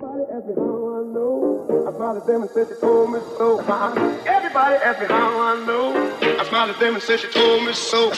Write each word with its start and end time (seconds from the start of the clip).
Everybody 0.00 0.30
ask 0.30 0.46
me 0.46 0.54
how 0.54 0.94
I 0.94 1.02
know. 1.10 1.66
I 1.88 1.92
smiled 1.92 2.18
at 2.18 2.26
them 2.26 2.42
and 2.42 2.50
said 2.52 2.68
she 2.68 2.74
told 2.76 3.10
me 3.10 3.18
so. 3.36 3.58
Everybody 3.58 4.76
ask 4.76 5.00
me 5.00 5.06
how 5.08 5.40
I 5.42 5.66
know. 5.66 5.90
I 6.22 6.44
smiled 6.46 6.70
at 6.70 6.78
them 6.78 6.94
and 6.94 7.02
said 7.02 7.18
she 7.18 7.26
told 7.26 7.64
me 7.66 7.72
so. 7.72 8.12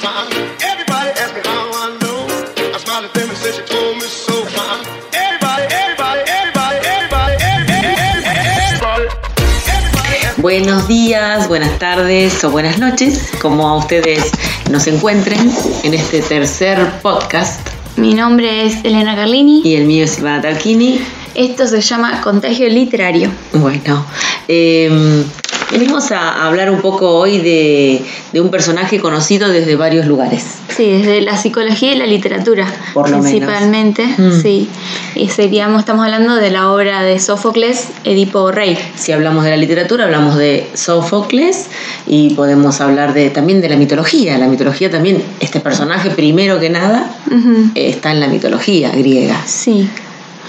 Everybody 0.60 1.10
ask 1.16 1.34
me 1.34 1.40
how 1.42 1.70
I 1.72 1.96
know. 2.02 2.28
I 2.74 2.78
smiled 2.84 3.06
at 3.06 3.14
them 3.14 3.30
and 3.30 3.38
said 3.38 3.54
she 3.54 3.62
told 3.62 3.96
me 3.96 4.02
so. 4.02 4.44
Everybody, 5.16 5.72
everybody, 5.72 6.20
everybody, 6.28 6.76
everybody, 6.84 7.34
everybody, 7.48 7.88
everybody. 8.60 10.42
Buenos 10.42 10.86
días, 10.86 11.48
buenas 11.48 11.78
tardes 11.78 12.44
o 12.44 12.50
buenas 12.50 12.78
noches, 12.78 13.32
como 13.40 13.78
ustedes 13.78 14.32
nos 14.70 14.86
encuentren 14.86 15.50
en 15.84 15.94
este 15.94 16.20
tercer 16.20 16.76
podcast. 17.00 17.66
Mi 17.96 18.12
nombre 18.12 18.66
es 18.66 18.84
Elena 18.84 19.16
Carlini. 19.16 19.62
Y 19.64 19.76
el 19.76 19.86
mío 19.86 20.04
es 20.04 20.18
Ivana 20.18 20.42
Tarquini. 20.42 21.00
Esto 21.34 21.66
se 21.66 21.80
llama 21.80 22.20
Contagio 22.22 22.68
Literario. 22.68 23.30
Bueno, 23.52 24.04
eh, 24.48 25.24
venimos 25.70 26.10
a 26.10 26.44
hablar 26.46 26.70
un 26.70 26.80
poco 26.80 27.08
hoy 27.16 27.38
de, 27.38 28.02
de, 28.32 28.40
un 28.40 28.50
personaje 28.50 28.98
conocido 28.98 29.48
desde 29.48 29.76
varios 29.76 30.06
lugares. 30.06 30.44
Sí, 30.76 30.90
desde 30.90 31.20
la 31.20 31.36
psicología 31.36 31.92
y 31.92 31.96
la 31.98 32.06
literatura. 32.06 32.66
Por 32.94 33.08
lo 33.10 33.20
principalmente, 33.20 34.06
menos. 34.18 34.42
sí. 34.42 34.68
Y 35.14 35.28
seríamos, 35.28 35.80
estamos 35.80 36.04
hablando 36.04 36.34
de 36.34 36.50
la 36.50 36.72
obra 36.72 37.02
de 37.02 37.18
Sófocles, 37.20 37.88
Edipo 38.04 38.50
Rey. 38.50 38.76
Si 38.96 39.12
hablamos 39.12 39.44
de 39.44 39.50
la 39.50 39.56
literatura, 39.56 40.04
hablamos 40.06 40.36
de 40.36 40.68
Sófocles 40.74 41.66
y 42.08 42.34
podemos 42.34 42.80
hablar 42.80 43.14
de, 43.14 43.30
también 43.30 43.60
de 43.60 43.68
la 43.68 43.76
mitología. 43.76 44.36
La 44.36 44.48
mitología 44.48 44.90
también, 44.90 45.22
este 45.38 45.60
personaje, 45.60 46.10
primero 46.10 46.58
que 46.58 46.70
nada, 46.70 47.14
Uh 47.30 47.34
-huh. 47.34 47.70
está 47.76 48.10
en 48.10 48.18
la 48.20 48.26
mitología 48.26 48.90
griega. 48.90 49.40
Sí. 49.46 49.88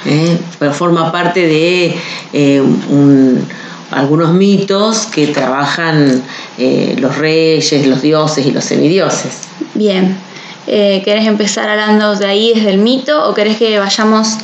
¿Eh? 0.05 0.37
pero 0.59 0.73
forma 0.73 1.11
parte 1.11 1.47
de 1.47 1.95
eh, 2.33 2.61
un, 2.61 3.45
algunos 3.91 4.33
mitos 4.33 5.05
que 5.07 5.27
trabajan 5.27 6.23
eh, 6.57 6.95
los 6.99 7.17
reyes, 7.17 7.87
los 7.87 8.01
dioses 8.01 8.45
y 8.45 8.51
los 8.51 8.63
semidioses. 8.63 9.39
Bien. 9.73 10.17
¿Querés 10.63 11.27
empezar 11.27 11.67
hablando 11.67 12.15
de 12.15 12.25
ahí 12.27 12.53
desde 12.53 12.69
el 12.69 12.77
mito 12.77 13.27
o 13.27 13.33
querés 13.33 13.57
que 13.57 13.77
vayamos 13.79 14.37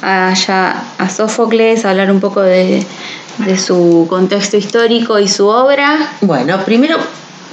allá 0.00 0.84
a 0.96 1.10
Sófocles 1.10 1.84
a 1.84 1.90
hablar 1.90 2.10
un 2.10 2.20
poco 2.20 2.40
de, 2.40 2.86
de 3.38 3.58
su 3.58 4.06
contexto 4.08 4.56
histórico 4.56 5.18
y 5.18 5.28
su 5.28 5.46
obra? 5.48 6.12
Bueno, 6.20 6.64
primero 6.64 6.96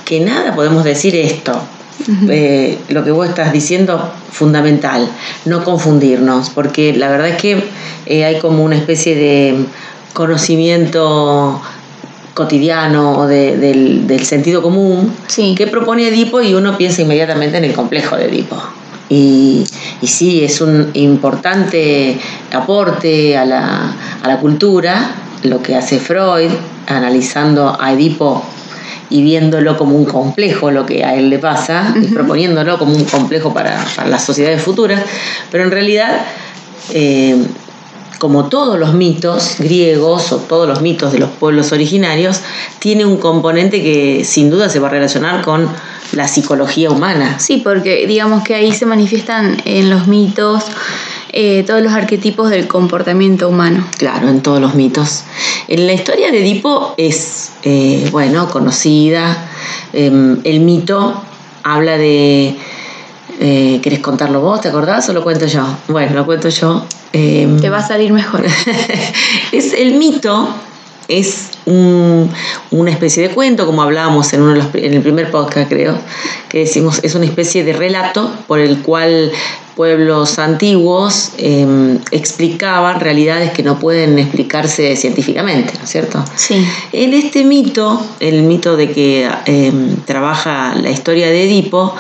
que 0.05 0.19
nada 0.19 0.55
podemos 0.55 0.83
decir 0.83 1.15
esto, 1.15 1.61
Uh 1.99 2.11
-huh. 2.11 2.27
eh, 2.31 2.77
lo 2.89 3.03
que 3.03 3.11
vos 3.11 3.27
estás 3.27 3.53
diciendo 3.53 4.11
fundamental, 4.31 5.07
no 5.45 5.63
confundirnos, 5.63 6.49
porque 6.49 6.93
la 6.93 7.09
verdad 7.09 7.27
es 7.27 7.37
que 7.37 7.63
eh, 8.05 8.25
hay 8.25 8.39
como 8.39 8.63
una 8.63 8.75
especie 8.75 9.15
de 9.15 9.65
conocimiento 10.13 11.61
cotidiano 12.33 13.17
o 13.17 13.27
de, 13.27 13.57
del, 13.57 14.07
del, 14.07 14.25
sentido 14.25 14.61
común 14.61 15.13
sí. 15.27 15.53
que 15.55 15.67
propone 15.67 16.07
Edipo 16.07 16.41
y 16.41 16.53
uno 16.53 16.77
piensa 16.77 17.01
inmediatamente 17.01 17.57
en 17.57 17.65
el 17.65 17.73
complejo 17.73 18.15
de 18.15 18.25
Edipo. 18.25 18.57
Y, 19.09 19.65
y 20.01 20.07
sí, 20.07 20.43
es 20.43 20.61
un 20.61 20.89
importante 20.93 22.17
aporte 22.53 23.37
a 23.37 23.45
la, 23.45 23.93
a 24.23 24.27
la 24.27 24.39
cultura 24.39 25.15
lo 25.43 25.61
que 25.61 25.75
hace 25.75 25.99
Freud 25.99 26.51
analizando 26.87 27.75
a 27.79 27.91
Edipo 27.91 28.43
y 29.11 29.21
viéndolo 29.21 29.77
como 29.77 29.95
un 29.95 30.05
complejo 30.05 30.71
lo 30.71 30.85
que 30.85 31.03
a 31.03 31.15
él 31.15 31.29
le 31.29 31.37
pasa 31.37 31.93
uh 31.93 31.99
-huh. 31.99 32.03
y 32.05 32.07
proponiéndolo 32.07 32.79
como 32.79 32.95
un 32.95 33.03
complejo 33.03 33.53
para, 33.53 33.85
para, 33.95 34.09
las 34.09 34.23
sociedades 34.23 34.61
futuras, 34.63 35.03
pero 35.51 35.63
en 35.63 35.71
realidad, 35.71 36.21
eh, 36.93 37.35
como 38.17 38.49
todos 38.49 38.79
los 38.79 38.93
mitos 38.93 39.55
griegos 39.59 40.31
o 40.31 40.37
todos 40.37 40.67
los 40.67 40.81
mitos 40.81 41.11
de 41.11 41.19
los 41.19 41.29
pueblos 41.29 41.71
originarios, 41.71 42.41
tiene 42.79 43.03
un 43.05 43.17
componente 43.17 43.81
que 43.81 44.23
sin 44.23 44.49
duda 44.49 44.69
se 44.69 44.79
va 44.79 44.87
a 44.87 44.91
relacionar 44.91 45.41
con 45.43 45.67
la 46.13 46.27
psicología 46.27 46.89
humana. 46.89 47.39
Sí, 47.39 47.61
porque 47.63 48.05
digamos 48.07 48.43
que 48.43 48.55
ahí 48.55 48.71
se 48.71 48.85
manifiestan 48.85 49.61
en 49.65 49.89
los 49.89 50.07
mitos 50.07 50.65
eh, 51.33 51.63
todos 51.65 51.81
los 51.81 51.93
arquetipos 51.93 52.49
del 52.49 52.67
comportamiento 52.67 53.47
humano. 53.47 53.87
Claro, 53.97 54.27
en 54.29 54.41
todos 54.41 54.59
los 54.59 54.75
mitos. 54.75 55.23
En 55.67 55.87
la 55.87 55.93
historia 55.93 56.29
de 56.31 56.39
Edipo 56.41 56.93
es, 56.97 57.51
eh, 57.63 58.09
bueno, 58.11 58.49
conocida. 58.49 59.49
Eh, 59.93 60.37
el 60.43 60.59
mito 60.59 61.21
habla 61.63 61.97
de... 61.97 62.57
Eh, 63.43 63.79
¿Querés 63.81 63.99
contarlo 63.99 64.41
vos? 64.41 64.61
¿Te 64.61 64.67
acordás 64.67 65.09
o 65.09 65.13
lo 65.13 65.23
cuento 65.23 65.47
yo? 65.47 65.65
Bueno, 65.87 66.13
lo 66.13 66.25
cuento 66.25 66.49
yo. 66.49 66.85
Te 67.11 67.69
va 67.69 67.77
a 67.77 67.87
salir 67.87 68.13
mejor. 68.13 68.45
es 69.51 69.73
el 69.73 69.95
mito 69.95 70.47
es 71.11 71.49
un, 71.65 72.31
una 72.71 72.91
especie 72.91 73.27
de 73.27 73.33
cuento, 73.33 73.65
como 73.65 73.81
hablábamos 73.81 74.31
en, 74.33 74.41
uno 74.41 74.53
de 74.53 74.57
los, 74.59 74.75
en 74.75 74.93
el 74.93 75.01
primer 75.01 75.29
podcast, 75.29 75.69
creo, 75.69 75.97
que 76.47 76.59
decimos, 76.59 77.01
es 77.03 77.15
una 77.15 77.25
especie 77.25 77.63
de 77.63 77.73
relato 77.73 78.31
por 78.47 78.59
el 78.59 78.81
cual 78.81 79.31
pueblos 79.75 80.39
antiguos 80.39 81.31
eh, 81.37 81.97
explicaban 82.11 82.99
realidades 82.99 83.51
que 83.51 83.63
no 83.63 83.79
pueden 83.79 84.19
explicarse 84.19 84.95
científicamente, 84.95 85.73
¿no 85.77 85.83
es 85.83 85.89
cierto? 85.89 86.23
Sí. 86.35 86.65
En 86.91 87.13
este 87.13 87.43
mito, 87.43 88.01
el 88.19 88.43
mito 88.43 88.75
de 88.75 88.91
que 88.91 89.29
eh, 89.45 89.71
trabaja 90.05 90.75
la 90.75 90.89
historia 90.89 91.27
de 91.27 91.45
Edipo, 91.45 91.95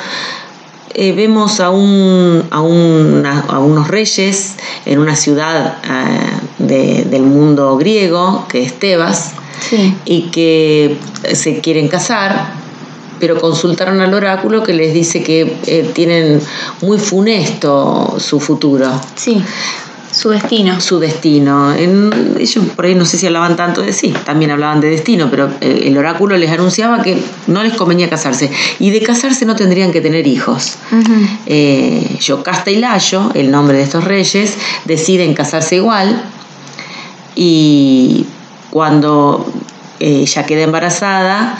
eh, 0.93 1.13
vemos 1.13 1.61
a, 1.61 1.69
un, 1.69 2.43
a, 2.51 2.61
una, 2.61 3.39
a, 3.41 3.59
unos 3.59 3.87
reyes 3.87 4.55
en 4.85 4.99
una 4.99 5.15
ciudad 5.15 5.77
de, 6.57 7.05
del 7.05 7.23
mundo 7.23 7.77
griego, 7.77 8.45
que 8.49 8.63
es 8.63 8.77
Tebas, 8.77 9.31
sí. 9.69 9.95
y 10.03 10.23
que 10.23 10.97
se 11.33 11.61
quieren 11.61 11.87
casar, 11.87 12.60
pero 13.21 13.37
consultaron 13.39 14.01
al 14.01 14.13
oráculo 14.13 14.63
que 14.63 14.73
les 14.73 14.93
dice 14.93 15.23
que 15.23 15.55
eh, 15.67 15.89
tienen 15.93 16.41
muy 16.81 16.97
funesto 16.97 18.17
su 18.19 18.41
futuro. 18.41 18.89
Sí. 19.15 19.41
Su 20.11 20.29
destino. 20.29 20.81
Su 20.81 20.99
destino. 20.99 21.73
En, 21.73 22.35
ellos 22.37 22.65
por 22.75 22.85
ahí 22.85 22.95
no 22.95 23.05
sé 23.05 23.17
si 23.17 23.27
hablaban 23.27 23.55
tanto 23.55 23.81
de 23.81 23.93
sí, 23.93 24.13
también 24.25 24.51
hablaban 24.51 24.81
de 24.81 24.89
destino, 24.89 25.29
pero 25.31 25.49
el, 25.61 25.83
el, 25.83 25.97
oráculo 25.97 26.35
les 26.35 26.51
anunciaba 26.51 27.01
que 27.01 27.17
no 27.47 27.63
les 27.63 27.73
convenía 27.73 28.09
casarse. 28.09 28.51
Y 28.79 28.89
de 28.89 29.01
casarse 29.01 29.45
no 29.45 29.55
tendrían 29.55 29.93
que 29.93 30.01
tener 30.01 30.27
hijos. 30.27 30.75
Uh 30.91 30.95
-huh. 30.95 31.27
eh, 31.45 32.17
Yocasta 32.19 32.69
y 32.71 32.75
Layo, 32.75 33.31
el 33.35 33.51
nombre 33.51 33.77
de 33.77 33.83
estos 33.83 34.03
reyes, 34.03 34.57
deciden 34.83 35.33
casarse 35.33 35.77
igual. 35.77 36.23
Y 37.33 38.25
cuando 38.69 39.45
ella 39.99 40.45
queda 40.45 40.63
embarazada, 40.63 41.57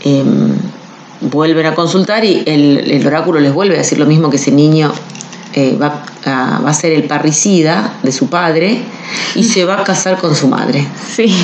eh, 0.00 0.24
vuelven 1.22 1.66
a 1.66 1.74
consultar 1.74 2.24
y 2.24 2.42
el, 2.46 2.90
el, 2.90 3.06
oráculo 3.06 3.40
les 3.40 3.52
vuelve 3.52 3.74
a 3.74 3.78
decir 3.78 3.98
lo 3.98 4.06
mismo 4.06 4.30
que 4.30 4.36
ese 4.36 4.50
niño 4.50 4.92
eh, 5.54 5.76
va, 5.80 6.04
a, 6.24 6.60
va, 6.64 6.70
a, 6.70 6.74
ser 6.74 6.92
el 6.92 7.04
parricida 7.04 7.94
de 8.02 8.12
su 8.12 8.28
padre 8.28 8.82
y 9.34 9.44
se 9.44 9.64
va 9.64 9.80
a 9.80 9.84
casar 9.84 10.18
con 10.18 10.34
su 10.34 10.48
madre. 10.48 10.86
Sí. 11.14 11.34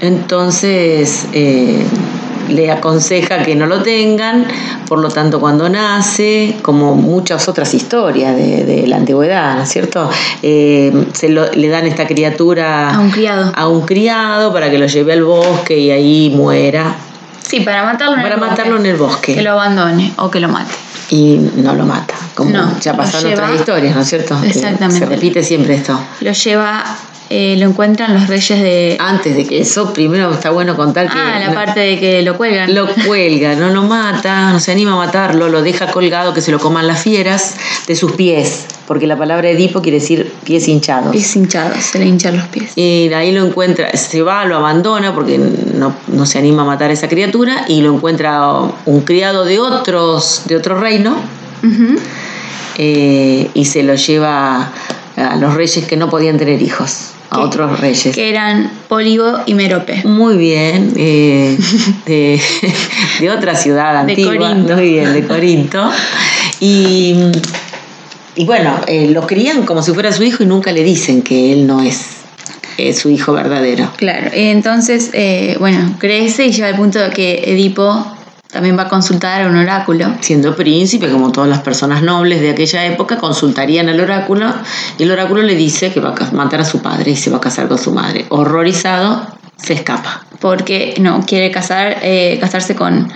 Entonces 0.00 1.26
eh, 1.32 1.84
le 2.48 2.70
aconseja 2.70 3.42
que 3.42 3.54
no 3.54 3.66
lo 3.66 3.82
tengan, 3.82 4.46
por 4.86 4.98
lo 5.00 5.08
tanto 5.08 5.40
cuando 5.40 5.68
nace, 5.68 6.56
como 6.62 6.94
muchas 6.94 7.48
otras 7.48 7.74
historias 7.74 8.36
de, 8.36 8.64
de 8.64 8.86
la 8.86 8.96
antigüedad, 8.96 9.56
¿no 9.56 9.62
es 9.62 9.68
cierto? 9.68 10.08
Eh, 10.42 11.06
se 11.12 11.28
lo, 11.28 11.50
le 11.52 11.68
dan 11.68 11.86
esta 11.86 12.06
criatura 12.06 12.94
a 12.94 12.98
un 12.98 13.10
criado. 13.10 13.52
A 13.54 13.68
un 13.68 13.82
criado 13.82 14.52
para 14.52 14.70
que 14.70 14.78
lo 14.78 14.86
lleve 14.86 15.12
al 15.12 15.24
bosque 15.24 15.78
y 15.78 15.90
ahí 15.90 16.32
muera. 16.34 16.96
Sí, 17.48 17.60
para 17.60 17.82
matarlo 17.82 18.16
en 18.16 18.22
para 18.22 18.34
el 18.34 18.40
matarlo 18.40 18.74
bosque. 18.74 18.88
en 18.88 18.94
el 18.94 19.00
bosque. 19.00 19.34
Que 19.34 19.42
lo 19.42 19.52
abandone 19.52 20.12
o 20.16 20.30
que 20.30 20.38
lo 20.38 20.48
mate. 20.48 20.74
Y 21.08 21.38
no 21.56 21.74
lo 21.74 21.86
mata, 21.86 22.14
como 22.34 22.50
no, 22.50 22.78
ya 22.78 22.94
pasaron 22.94 23.30
lleva, 23.30 23.44
otras 23.44 23.60
historias, 23.60 23.94
¿no 23.94 24.02
es 24.02 24.08
cierto? 24.08 24.38
Exactamente. 24.44 24.98
Se 24.98 25.06
repite 25.06 25.42
siempre 25.42 25.76
esto. 25.76 25.98
Lo 26.20 26.32
lleva, 26.32 26.84
eh, 27.30 27.56
lo 27.58 27.66
encuentran 27.66 28.14
los 28.14 28.26
reyes 28.26 28.60
de... 28.60 28.96
Antes 28.98 29.36
de 29.36 29.46
que 29.46 29.60
eso, 29.60 29.92
primero 29.92 30.32
está 30.32 30.50
bueno 30.50 30.76
contar 30.76 31.10
que... 31.10 31.18
Ah, 31.18 31.38
la 31.38 31.48
no, 31.48 31.54
parte 31.54 31.80
de 31.80 32.00
que 32.00 32.22
lo 32.22 32.36
cuelgan. 32.36 32.74
Lo 32.74 32.88
cuelga, 33.06 33.54
no 33.54 33.68
lo 33.68 33.82
mata, 33.82 34.50
no 34.50 34.60
se 34.60 34.72
anima 34.72 34.94
a 34.94 34.96
matarlo, 34.96 35.48
lo 35.48 35.62
deja 35.62 35.90
colgado 35.90 36.32
que 36.32 36.40
se 36.40 36.50
lo 36.50 36.58
coman 36.58 36.86
las 36.86 37.02
fieras 37.02 37.56
de 37.86 37.96
sus 37.96 38.12
pies, 38.12 38.66
porque 38.86 39.06
la 39.06 39.16
palabra 39.16 39.50
Edipo 39.50 39.82
quiere 39.82 39.98
decir 39.98 40.32
pies 40.44 40.68
hinchados. 40.68 41.12
Pies 41.12 41.36
hinchados, 41.36 41.84
se 41.84 41.98
le 41.98 42.06
hinchan 42.06 42.36
los 42.38 42.46
pies. 42.48 42.72
Y 42.76 43.12
ahí 43.12 43.32
lo 43.32 43.44
encuentra, 43.44 43.94
se 43.96 44.22
va, 44.22 44.46
lo 44.46 44.56
abandona 44.56 45.14
porque 45.14 45.36
no, 45.38 45.94
no 46.06 46.24
se 46.26 46.38
anima 46.38 46.62
a 46.62 46.64
matar 46.64 46.90
a 46.90 46.94
esa 46.94 47.08
criatura 47.08 47.66
y 47.68 47.82
lo 47.82 47.94
encuentra 47.94 48.52
un 48.86 49.00
criado 49.02 49.44
de 49.44 49.58
otros 49.58 50.42
de 50.46 50.56
otro 50.56 50.80
reino 50.80 51.16
uh 51.62 51.66
-huh. 51.66 51.98
eh, 52.78 53.50
y 53.52 53.64
se 53.64 53.82
lo 53.82 53.94
lleva 53.94 54.72
a 55.16 55.36
los 55.36 55.54
reyes 55.54 55.86
que 55.86 55.96
no 55.96 56.08
podían 56.08 56.38
tener 56.38 56.62
hijos, 56.62 57.10
a 57.30 57.40
otros 57.40 57.80
reyes. 57.80 58.14
Que 58.14 58.30
eran 58.30 58.70
Pólibo 58.88 59.40
y 59.46 59.54
Merope. 59.54 60.02
Muy 60.04 60.36
bien, 60.36 60.92
eh, 60.96 61.58
de, 62.06 62.40
de, 63.20 63.30
otra 63.30 63.54
ciudad 63.54 63.96
antigua, 63.96 64.32
de 64.32 64.38
Corinto. 64.38 64.74
muy 64.74 64.90
bien, 64.90 65.12
de 65.12 65.26
Corinto. 65.26 65.90
Y, 66.60 67.14
y 68.34 68.44
bueno, 68.44 68.80
eh, 68.86 69.08
lo 69.10 69.26
crían 69.26 69.64
como 69.64 69.82
si 69.82 69.92
fuera 69.92 70.12
su 70.12 70.22
hijo 70.22 70.42
y 70.42 70.46
nunca 70.46 70.72
le 70.72 70.82
dicen 70.82 71.22
que 71.22 71.52
él 71.52 71.66
no 71.66 71.82
es 71.82 72.16
su 72.94 73.10
hijo 73.10 73.32
verdadero. 73.32 73.90
Claro, 73.96 74.30
entonces, 74.32 75.10
eh, 75.12 75.56
bueno, 75.58 75.96
crece 75.98 76.46
y 76.46 76.52
llega 76.52 76.68
al 76.68 76.76
punto 76.76 76.98
de 77.00 77.10
que 77.10 77.42
Edipo 77.46 78.17
también 78.50 78.78
va 78.78 78.84
a 78.84 78.88
consultar 78.88 79.42
a 79.42 79.46
un 79.48 79.56
oráculo. 79.56 80.06
Siendo 80.20 80.56
príncipe, 80.56 81.10
como 81.10 81.32
todas 81.32 81.50
las 81.50 81.60
personas 81.60 82.02
nobles 82.02 82.40
de 82.40 82.50
aquella 82.50 82.86
época, 82.86 83.18
consultarían 83.18 83.88
al 83.88 84.00
oráculo 84.00 84.52
y 84.98 85.02
el 85.02 85.10
oráculo 85.10 85.42
le 85.42 85.54
dice 85.54 85.92
que 85.92 86.00
va 86.00 86.14
a 86.18 86.34
matar 86.34 86.60
a 86.60 86.64
su 86.64 86.80
padre 86.80 87.12
y 87.12 87.16
se 87.16 87.30
va 87.30 87.38
a 87.38 87.40
casar 87.40 87.68
con 87.68 87.78
su 87.78 87.92
madre. 87.92 88.26
Horrorizado, 88.30 89.26
se 89.56 89.74
escapa. 89.74 90.24
Porque 90.40 90.94
no 91.00 91.20
quiere 91.26 91.50
casar, 91.50 91.98
eh, 92.02 92.38
casarse 92.40 92.74
con 92.74 93.10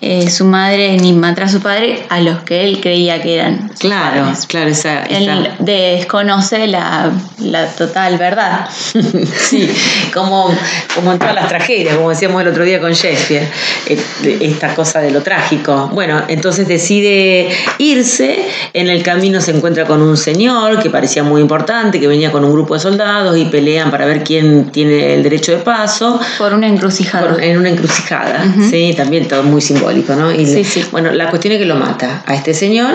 eh, 0.00 0.30
su 0.30 0.44
madre 0.44 0.96
ni 0.96 1.12
matar 1.12 1.44
a 1.44 1.48
su 1.48 1.60
padre 1.60 2.04
a 2.08 2.20
los 2.20 2.40
que 2.42 2.64
él 2.64 2.80
creía 2.80 3.20
que 3.22 3.34
eran. 3.36 3.70
Claro, 3.78 4.22
padres. 4.22 4.46
claro, 4.46 4.70
esa, 4.70 5.02
Él 5.04 5.48
desconoce 5.58 6.66
la, 6.66 7.10
la 7.38 7.66
total 7.66 8.16
verdad. 8.18 8.68
Sí, 9.50 9.68
como, 10.14 10.54
como 10.94 11.12
en 11.12 11.18
todas 11.18 11.34
las 11.34 11.48
tragedias, 11.48 11.96
como 11.96 12.10
decíamos 12.10 12.40
el 12.42 12.48
otro 12.48 12.64
día 12.64 12.80
con 12.80 12.92
Shakespeare, 12.92 13.48
eh, 13.86 13.98
esta 14.40 14.74
cosa 14.74 15.00
de 15.00 15.10
lo 15.10 15.22
trágico. 15.22 15.90
Bueno, 15.92 16.22
entonces 16.28 16.68
decide 16.68 17.48
irse, 17.78 18.44
en 18.72 18.88
el 18.88 19.02
camino 19.02 19.40
se 19.40 19.50
encuentra 19.52 19.84
con 19.86 20.02
un 20.02 20.16
señor 20.16 20.80
que 20.82 20.90
parecía 20.90 21.22
muy 21.22 21.40
importante, 21.40 21.98
que 21.98 22.06
venía 22.06 22.30
con 22.30 22.44
un 22.44 22.52
grupo 22.52 22.74
de 22.74 22.80
soldados 22.80 23.36
y 23.36 23.46
pelean 23.46 23.90
para 23.90 24.06
ver 24.06 24.22
quién 24.22 24.70
tiene 24.70 25.14
el 25.14 25.22
derecho 25.22 25.52
de 25.52 25.58
paso. 25.58 26.20
Por 26.38 26.52
una 26.54 26.68
encrucijada. 26.68 27.28
por- 27.30 27.42
en 27.42 27.58
una 27.58 27.70
encrucijada, 27.70 28.44
sí, 28.70 28.94
también 28.96 29.26
todo 29.26 29.42
muy 29.42 29.60
simbólico, 29.60 29.79
¿no? 30.16 30.32
Y 30.32 30.46
Sí, 30.46 30.64
sí. 30.64 30.84
Bueno, 30.90 31.12
la 31.12 31.30
cuestión 31.30 31.52
es 31.54 31.58
que 31.58 31.66
lo 31.66 31.76
mata 31.76 32.22
a 32.26 32.34
este 32.34 32.54
señor 32.54 32.94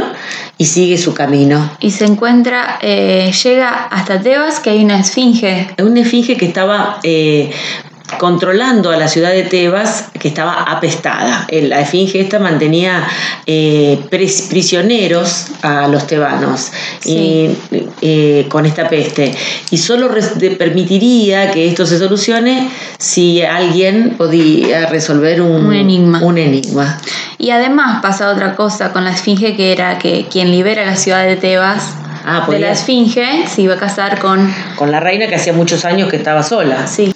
y 0.58 0.66
sigue 0.66 0.98
su 0.98 1.14
camino. 1.14 1.72
Y 1.80 1.92
se 1.92 2.06
encuentra, 2.06 2.80
eh, 2.82 3.32
llega 3.44 3.70
hasta 3.70 4.22
Tebas, 4.22 4.60
que 4.60 4.70
hay 4.70 4.84
una 4.84 5.00
esfinge. 5.00 5.68
una 5.82 6.02
esfinge 6.02 6.38
que 6.38 6.46
estaba 6.46 7.00
eh, 7.04 7.52
controlando 8.19 8.92
a 8.92 8.98
la 8.98 9.07
ciudad 9.07 9.31
de 9.31 9.44
Tebas, 9.44 10.10
que 10.19 10.28
estaba 10.28 10.63
apestada. 10.63 11.46
El- 11.50 11.69
La 11.69 11.81
esfinge 11.81 12.19
esta 12.19 12.40
mantenía 12.40 13.07
eh, 13.48 14.00
prisioneros 14.50 15.48
a 15.62 15.88
los 15.88 16.07
tebanos 16.07 16.72
y, 17.04 17.50
eh, 18.02 18.46
con 18.50 18.66
esta 18.66 18.88
peste. 18.88 19.34
Y 19.72 19.78
solo 19.78 20.10
permitiría 20.57 21.52
que 21.52 21.68
esto 21.68 21.86
se 21.86 21.98
solucione 21.98 22.69
si 22.98 23.42
alguien 23.42 24.16
podía 24.18 24.86
resolver 24.88 25.42
un, 25.42 25.66
Un 25.68 25.74
enigma. 25.74 26.19
un 26.24 26.38
enigma. 26.38 27.00
Y 27.38 27.50
además 27.52 28.02
pasa 28.02 28.30
otra 28.31 28.56
cosa 28.56 28.94
con 28.94 29.04
la 29.04 29.12
esfinge, 29.12 29.56
que 29.56 29.72
era 29.72 29.98
que 30.00 30.25
quien 30.30 30.52
libera 30.52 30.86
la 30.86 30.96
ciudad 30.96 31.25
de 31.25 31.36
Tebas 31.36 31.94
Ah, 32.28 32.48
de 32.50 32.57
la 32.57 32.72
esfinge 32.72 33.46
se 33.48 33.62
iba 33.62 33.75
a 33.75 33.78
casar 33.78 34.18
con... 34.18 34.52
Con 34.78 34.92
la 34.92 35.00
reina 35.00 35.28
que 35.28 35.36
hacía 35.36 35.54
muchos 35.54 35.86
años 35.86 36.10
que 36.10 36.16
estaba 36.18 36.42
sola. 36.42 36.88
Sí, 36.88 37.13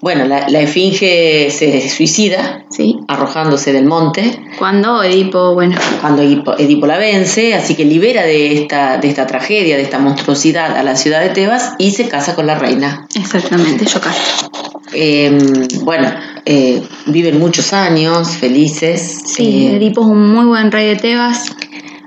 Bueno, 0.00 0.24
la, 0.26 0.48
la 0.48 0.60
esfinge 0.60 1.50
se 1.50 1.88
suicida 1.88 2.64
sí. 2.70 2.96
arrojándose 3.08 3.72
del 3.72 3.84
monte 3.86 4.38
Cuando 4.58 5.02
Edipo, 5.02 5.54
bueno, 5.54 5.76
cuando 6.00 6.22
Edipo, 6.22 6.54
Edipo 6.56 6.86
la 6.86 6.98
vence, 6.98 7.54
así 7.54 7.74
que 7.74 7.84
libera 7.84 8.22
de 8.22 8.52
esta, 8.62 8.98
de 8.98 9.08
esta 9.08 9.26
tragedia, 9.26 9.76
de 9.76 9.82
esta 9.82 9.98
monstruosidad 9.98 10.76
a 10.76 10.82
la 10.84 10.94
ciudad 10.94 11.20
de 11.20 11.30
Tebas 11.30 11.74
y 11.78 11.90
se 11.90 12.08
casa 12.08 12.34
con 12.36 12.46
la 12.46 12.54
reina. 12.56 13.06
exactamente, 13.14 13.84
Yocasta. 13.86 14.48
Eh, 14.92 15.36
bueno, 15.82 16.10
eh, 16.46 16.80
viven 17.06 17.38
muchos 17.40 17.72
años 17.72 18.28
felices, 18.36 19.20
Sí, 19.26 19.66
eh, 19.66 19.76
Edipo 19.76 20.00
es 20.02 20.06
un 20.06 20.32
muy 20.32 20.44
buen 20.46 20.70
rey 20.70 20.86
de 20.86 20.96
Tebas. 20.96 21.50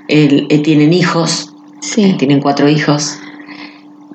el- 0.08 0.46
eh, 0.48 0.58
tienen 0.60 0.92
hijos, 0.94 1.50
Sí, 1.80 2.14
tienen 2.18 2.40
cuatro 2.40 2.68
hijos, 2.68 3.18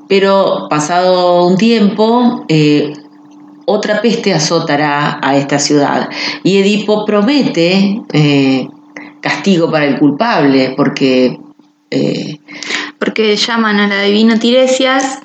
pero 0.08 0.68
pasado 0.70 1.46
un 1.46 1.58
tiempo, 1.58 2.46
eh, 2.48 2.94
otra 3.70 4.02
peste 4.02 4.34
azotará 4.34 5.20
a 5.22 5.36
esta 5.36 5.60
ciudad 5.60 6.10
y 6.44 6.58
Edipo 6.58 7.06
promete 7.06 8.02
eh, 8.14 8.66
castigo 9.22 9.70
para 9.70 9.86
el 9.86 10.00
culpable, 10.00 10.74
porque... 10.78 11.38
eh, 11.92 12.38
porque 13.00 13.36
llaman 13.36 13.80
a 13.80 13.88
la 13.88 14.02
divina 14.04 14.40
Tiresias 14.40 15.20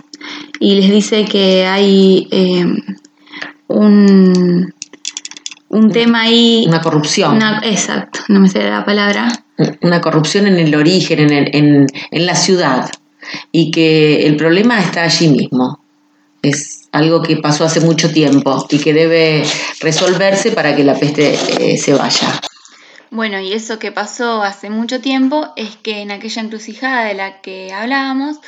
y 0.61 0.75
les 0.75 0.91
dice 0.91 1.25
que 1.25 1.65
hay 1.67 2.29
eh, 2.31 2.67
un, 3.69 4.73
un 5.69 5.91
tema 5.91 6.23
ahí. 6.23 6.65
una 6.69 6.81
corrupción. 6.81 7.37
una- 7.37 7.63
exacto, 7.65 8.21
no 8.29 8.41
me 8.41 8.49
sé 8.49 8.69
la 8.69 8.85
palabra. 8.85 9.29
una 9.83 10.01
corrupción 10.01 10.47
en 10.47 10.57
el 10.59 10.75
origen, 10.75 11.21
en, 11.21 11.33
el- 11.33 11.57
en, 11.57 11.87
en 12.11 12.27
la 12.27 12.35
ciudad, 12.35 12.91
y 13.53 13.71
que 13.71 14.27
el 14.27 14.37
problema 14.37 14.81
está 14.81 15.05
allí 15.05 15.29
mismo. 15.29 15.82
Es 16.43 16.89
algo 16.93 17.23
que 17.23 17.37
pasó 17.37 17.65
hace 17.65 17.81
mucho 17.81 18.13
tiempo 18.13 18.67
y 18.69 18.79
que 18.79 18.93
debe 18.93 19.45
resolverse 19.81 20.53
para 20.53 20.77
que 20.77 20.85
la 20.85 20.99
peste 20.99 21.35
eh, 21.35 21.79
se 21.79 21.95
vaya. 21.95 22.41
Bueno, 23.11 23.41
y 23.41 23.53
eso 23.53 23.79
que 23.79 23.93
pasó 23.93 24.43
hace 24.43 24.71
mucho 24.71 25.01
tiempo 25.01 25.53
es 25.57 25.77
que 25.77 26.01
en 26.01 26.11
aquella 26.11 26.43
encrucijada 26.43 27.05
de 27.05 27.15
la 27.15 27.41
que 27.43 27.73
hablábamos, 27.73 28.39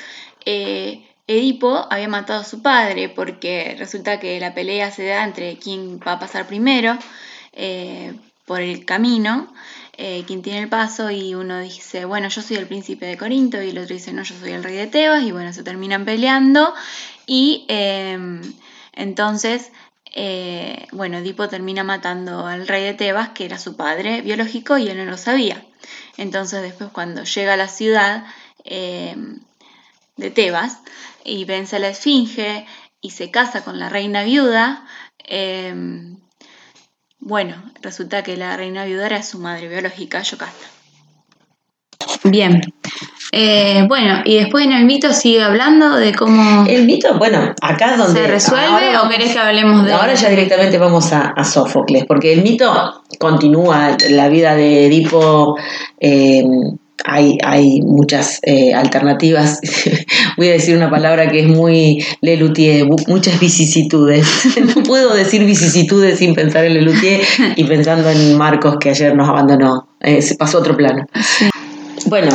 eh, 0.46 1.05
Edipo 1.26 1.87
había 1.91 2.08
matado 2.08 2.41
a 2.41 2.44
su 2.44 2.62
padre 2.62 3.08
porque 3.08 3.76
resulta 3.79 4.20
que 4.20 4.38
la 4.40 4.55
pelea 4.55 4.90
se 4.90 5.06
da 5.06 5.25
entre 5.25 5.58
quién 5.58 6.00
va 6.00 6.12
a 6.12 6.19
pasar 6.19 6.47
primero 6.47 6.99
eh, 7.52 8.14
por 8.47 8.61
el 8.61 8.85
camino, 8.85 9.52
eh, 9.96 10.25
quién 10.26 10.43
tiene 10.43 10.61
el 10.61 10.69
paso 10.69 11.11
y 11.11 11.35
uno 11.35 11.61
dice, 11.61 12.05
bueno, 12.05 12.29
yo 12.29 12.43
soy 12.43 12.56
el 12.56 12.67
príncipe 12.67 13.06
de 13.06 13.17
Corinto 13.17 13.62
y 13.62 13.70
el 13.70 13.79
otro 13.79 13.94
dice, 13.94 14.12
no, 14.12 14.23
yo 14.23 14.35
soy 14.38 14.52
el 14.52 14.64
rey 14.64 14.76
de 14.76 14.87
Tebas 14.87 15.23
y 15.25 15.32
bueno, 15.32 15.52
se 15.52 15.62
terminan 15.62 16.05
peleando 16.05 16.75
y 17.26 17.64
em, 17.69 18.41
entonces 18.93 19.70
eh, 20.17 20.87
bueno, 20.93 21.19
Edipo 21.19 21.49
termina 21.49 21.82
matando 21.82 22.46
al 22.46 22.69
rey 22.69 22.85
de 22.85 22.94
Tebas, 22.94 23.31
que 23.31 23.44
era 23.44 23.58
su 23.58 23.76
padre 23.76 24.23
biológico, 24.23 24.79
y 24.79 24.88
él 24.88 24.96
no 24.96 25.05
lo 25.06 25.19
sabía. 25.19 25.64
Entonces 26.17 26.62
después 26.62 26.90
cuando 26.90 27.25
llega 27.25 27.55
a 27.55 27.56
la 27.56 27.67
ciudad 27.67 28.25
eh, 28.64 29.17
de 30.17 30.31
Tebas 30.31 30.79
y 31.25 31.44
vence 31.44 31.76
a 31.76 31.79
la 31.81 31.88
Esfinge 31.88 32.64
y 33.00 33.11
se 33.11 33.32
casa 33.32 33.64
con 33.64 33.81
la 33.81 33.88
reina 33.88 34.23
viuda, 34.23 34.87
eh, 35.26 36.13
bueno, 37.25 37.55
resulta 37.81 38.23
que 38.23 38.37
la 38.37 38.55
reina 38.55 38.85
viuda 38.85 39.06
era 39.06 39.23
su 39.23 39.38
madre 39.38 39.67
biológica, 39.67 40.21
Yocasta. 40.21 40.67
Bien. 42.23 42.61
Eh, 43.32 43.85
bueno, 43.88 44.21
y 44.26 44.37
después 44.37 44.67
en 44.67 44.73
el 44.73 44.85
mito 44.85 45.12
sigue 45.12 45.43
hablando 45.43 45.97
de 45.97 46.15
cómo 46.15 46.67
El 46.69 46.85
mito, 46.85 47.19
bueno, 47.19 47.55
acá 47.62 47.97
donde... 47.97 48.21
se 48.21 48.26
resuelve 48.29 48.67
ahora 48.67 49.03
o 49.03 49.09
querés 49.09 49.33
que 49.33 49.38
hablemos 49.38 49.85
de... 49.87 49.93
Ahora 49.95 50.14
ya 50.14 50.28
directamente 50.28 50.78
vamos 50.78 51.12
a, 51.12 51.31
a 51.31 51.45
Sófocles, 51.45 52.04
porque 52.07 52.35
el 52.35 52.43
mito 52.43 53.02
continúa, 53.19 53.97
la 54.11 54.28
vida 54.28 54.54
de 54.54 54.87
Edipo, 54.87 55.57
eh, 55.99 56.45
hay, 57.03 57.39
hay 57.45 57.81
muchas 57.83 58.41
eh, 58.43 58.73
alternativas, 58.73 59.61
voy 60.37 60.49
a 60.49 60.53
decir 60.53 60.77
una 60.77 60.91
palabra 60.91 61.31
que 61.31 61.41
es 61.41 61.47
muy 61.47 62.05
Lelutier, 62.21 62.87
muchas 63.09 63.41
vicisitudes. 63.41 64.27
No 64.75 64.83
puedo 64.83 65.15
decir 65.15 65.45
vicisitudes 65.45 66.19
sin 66.19 66.35
pensar 66.35 66.65
en 66.65 66.75
Lelutier 66.75 67.21
y 67.57 67.65
pensando 67.65 68.09
en 68.11 68.37
Marcos 68.37 68.77
que 68.81 68.91
ayer 68.91 69.15
nos 69.15 69.29
abandonó, 69.29 69.89
eh, 70.01 70.23
se 70.23 70.37
pasó 70.37 70.59
a 70.59 70.61
otro 70.61 70.77
plano. 70.77 71.07
Bueno, 72.07 72.31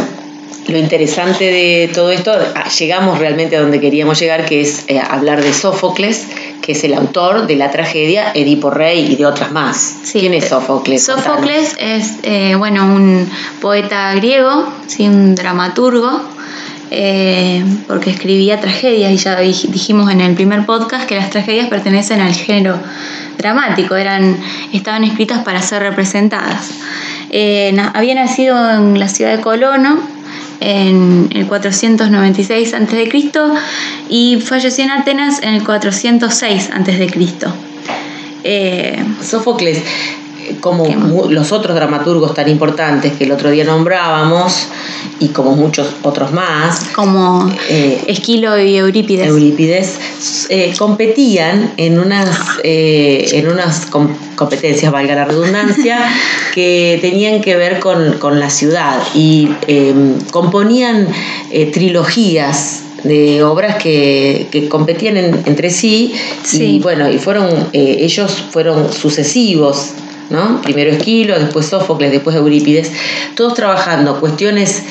lo 0.68 0.78
interesante 0.78 1.46
de 1.46 1.90
todo 1.94 2.12
esto, 2.12 2.32
llegamos 2.80 3.18
realmente 3.20 3.58
a 3.58 3.62
donde 3.62 3.80
queríamos 3.80 4.20
llegar, 4.20 4.46
que 4.46 4.62
es 4.62 4.86
eh, 4.88 5.00
hablar 5.00 5.44
de 5.44 5.54
Sófocles, 5.54 6.28
que 6.70 6.74
es 6.74 6.84
el 6.84 6.94
autor 6.94 7.48
de 7.48 7.56
la 7.56 7.72
tragedia 7.72 8.32
Edipo 8.36 8.70
Rey 8.70 9.08
y 9.12 9.16
de 9.16 9.26
otras 9.26 9.52
más. 9.52 9.96
Sí, 10.04 10.20
¿Quién 10.20 10.36
es 10.36 10.44
eh, 10.46 10.50
Sófocles? 10.50 11.04
Sófocles 11.04 11.76
es, 11.80 12.18
eh, 12.22 12.54
bueno, 12.60 12.86
un 12.86 13.28
poeta 13.60 14.14
griego, 14.14 14.72
¿sí? 14.86 15.08
un 15.08 15.34
dramaturgo, 15.34 16.22
eh, 16.92 17.64
porque 17.88 18.12
escribía 18.12 18.60
tragedias 18.60 19.12
y 19.12 19.18
ya 19.18 19.42
dij- 19.42 19.68
dijimos 19.70 20.12
en 20.12 20.22
el 20.22 20.36
primer 20.36 20.68
podcast 20.68 21.08
que 21.08 21.16
las 21.16 21.32
tragedias 21.32 21.70
pertenecen 21.70 22.22
al 22.22 22.36
género 22.36 22.78
dramático, 23.40 23.96
eran, 23.96 24.38
estaban 24.72 25.04
escritas 25.04 25.40
para 25.44 25.64
ser 25.64 25.82
representadas. 25.82 26.70
Eh, 27.32 27.72
na- 27.74 27.90
había 27.96 28.14
nacido 28.14 28.56
en 28.70 29.00
la 29.00 29.08
ciudad 29.08 29.36
de 29.36 29.42
Colono 29.42 30.00
en 30.60 31.30
el 31.32 31.48
496 31.48 32.74
a.C. 32.74 33.32
y 34.10 34.42
falleció 34.42 34.84
en 34.84 34.92
Atenas 34.92 35.42
en 35.42 35.54
el 35.54 35.64
406 35.64 36.70
a.C. 36.74 37.08
Eh, 38.44 39.04
Sófocles, 39.22 39.84
como 40.60 41.28
los 41.30 41.52
otros 41.52 41.76
dramaturgos 41.76 42.34
tan 42.34 42.50
importantes 42.50 43.14
que 43.14 43.24
el 43.26 43.32
otro 43.32 43.50
día 43.52 43.64
nombrábamos, 43.64 44.68
y 45.20 45.30
como 45.30 45.52
muchos 45.56 45.88
otros 46.04 46.32
más, 46.32 46.86
como 46.96 47.52
eh, 47.70 48.02
Esquilo 48.08 48.58
y 48.58 48.78
Eurípides. 48.78 49.28
Eurípides, 49.28 50.00
eh, 50.50 50.74
competían 50.78 51.74
en 51.78 52.00
unas, 52.00 52.30
eh, 52.64 53.28
en 53.34 53.50
unas 53.50 53.86
com- 53.88 54.16
competencias, 54.36 54.92
valga 54.92 55.16
la 55.16 55.26
redundancia, 55.26 56.00
que 56.54 56.98
tenían 57.02 57.42
que 57.42 57.56
ver 57.58 57.80
con, 57.80 58.14
con 58.20 58.40
la 58.40 58.50
ciudad 58.50 59.02
y 59.14 59.50
eh, 59.68 59.94
componían 60.32 61.08
trilogías 61.74 62.82
de 63.04 63.44
obras 63.44 63.78
que, 63.82 64.48
que 64.52 64.68
competían 64.68 65.18
en- 65.18 65.42
entre 65.46 65.70
sí, 65.70 66.14
Sí. 66.44 66.64
y 66.76 66.80
bueno, 66.80 67.10
y 67.10 67.18
fueron, 67.18 67.70
ellos 67.74 68.32
fueron 68.52 68.92
sucesivos, 68.92 69.92
¿no? 70.30 70.62
Primero 70.62 70.92
Esquilo, 70.92 71.40
después 71.40 71.66
Sófocles, 71.68 72.12
después 72.12 72.36
Eurípides, 72.36 72.92
todos 73.36 73.54
trabajando 73.54 74.20
cuestiones 74.20 74.84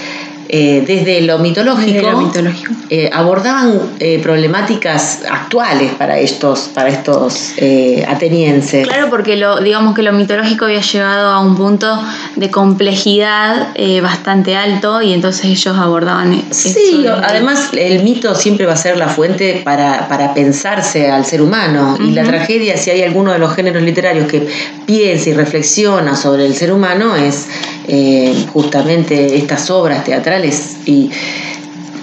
eh, 0.51 0.83
desde 0.87 1.21
lo 1.21 1.39
mitológico, 1.39 1.93
Desde 1.93 2.11
lo 2.11 2.21
mitológico. 2.23 2.73
eh, 2.89 3.11
abordaban 3.13 3.81
eh, 4.01 4.19
problemáticas 4.23 5.21
actuales 5.31 5.93
para 5.93 6.19
estos, 6.19 6.71
para 6.75 6.89
estos 6.89 7.53
eh, 7.59 8.03
atenienses. 8.09 8.87
Claro, 8.87 9.11
porque 9.11 9.37
lo, 9.37 9.61
digamos 9.61 9.95
que 9.95 10.03
lo 10.03 10.13
mitológico 10.15 10.65
había 10.65 10.81
llegado 10.81 11.31
a 11.31 11.41
un 11.41 11.55
punto 11.55 12.03
de 12.39 12.51
complejidad 12.51 13.69
eh, 13.75 14.01
bastante 14.01 14.57
alto 14.57 15.03
y 15.03 15.13
entonces 15.13 15.45
ellos 15.47 15.77
abordaban 15.77 16.33
e- 16.33 16.45
eso 16.51 16.69
Sí, 16.69 17.05
además 17.07 17.71
el 17.73 18.03
mito 18.05 18.35
siempre 18.35 18.65
va 18.65 18.75
a 18.75 18.77
ser 18.77 18.97
la 18.97 19.09
fuente 19.09 19.61
para, 19.65 20.09
para 20.09 20.35
pensarse 20.35 21.11
al 21.11 21.25
ser 21.25 21.43
humano. 21.43 21.99
Y 22.01 22.13
la 22.13 22.23
tragedia, 22.25 22.77
si 22.77 22.91
hay 22.91 23.03
alguno 23.03 23.33
de 23.33 23.39
los 23.39 23.55
géneros 23.55 23.83
literarios 23.83 24.29
que 24.29 24.47
piensa 24.87 25.31
y 25.31 25.33
reflexiona 25.33 26.15
sobre 26.15 26.47
el 26.47 26.55
ser 26.55 26.73
humano, 26.73 27.17
es 27.17 27.49
eh, 27.89 28.47
justamente 28.53 29.37
estas 29.37 29.69
obras 29.71 30.05
teatrales. 30.05 30.77
Y 30.87 31.11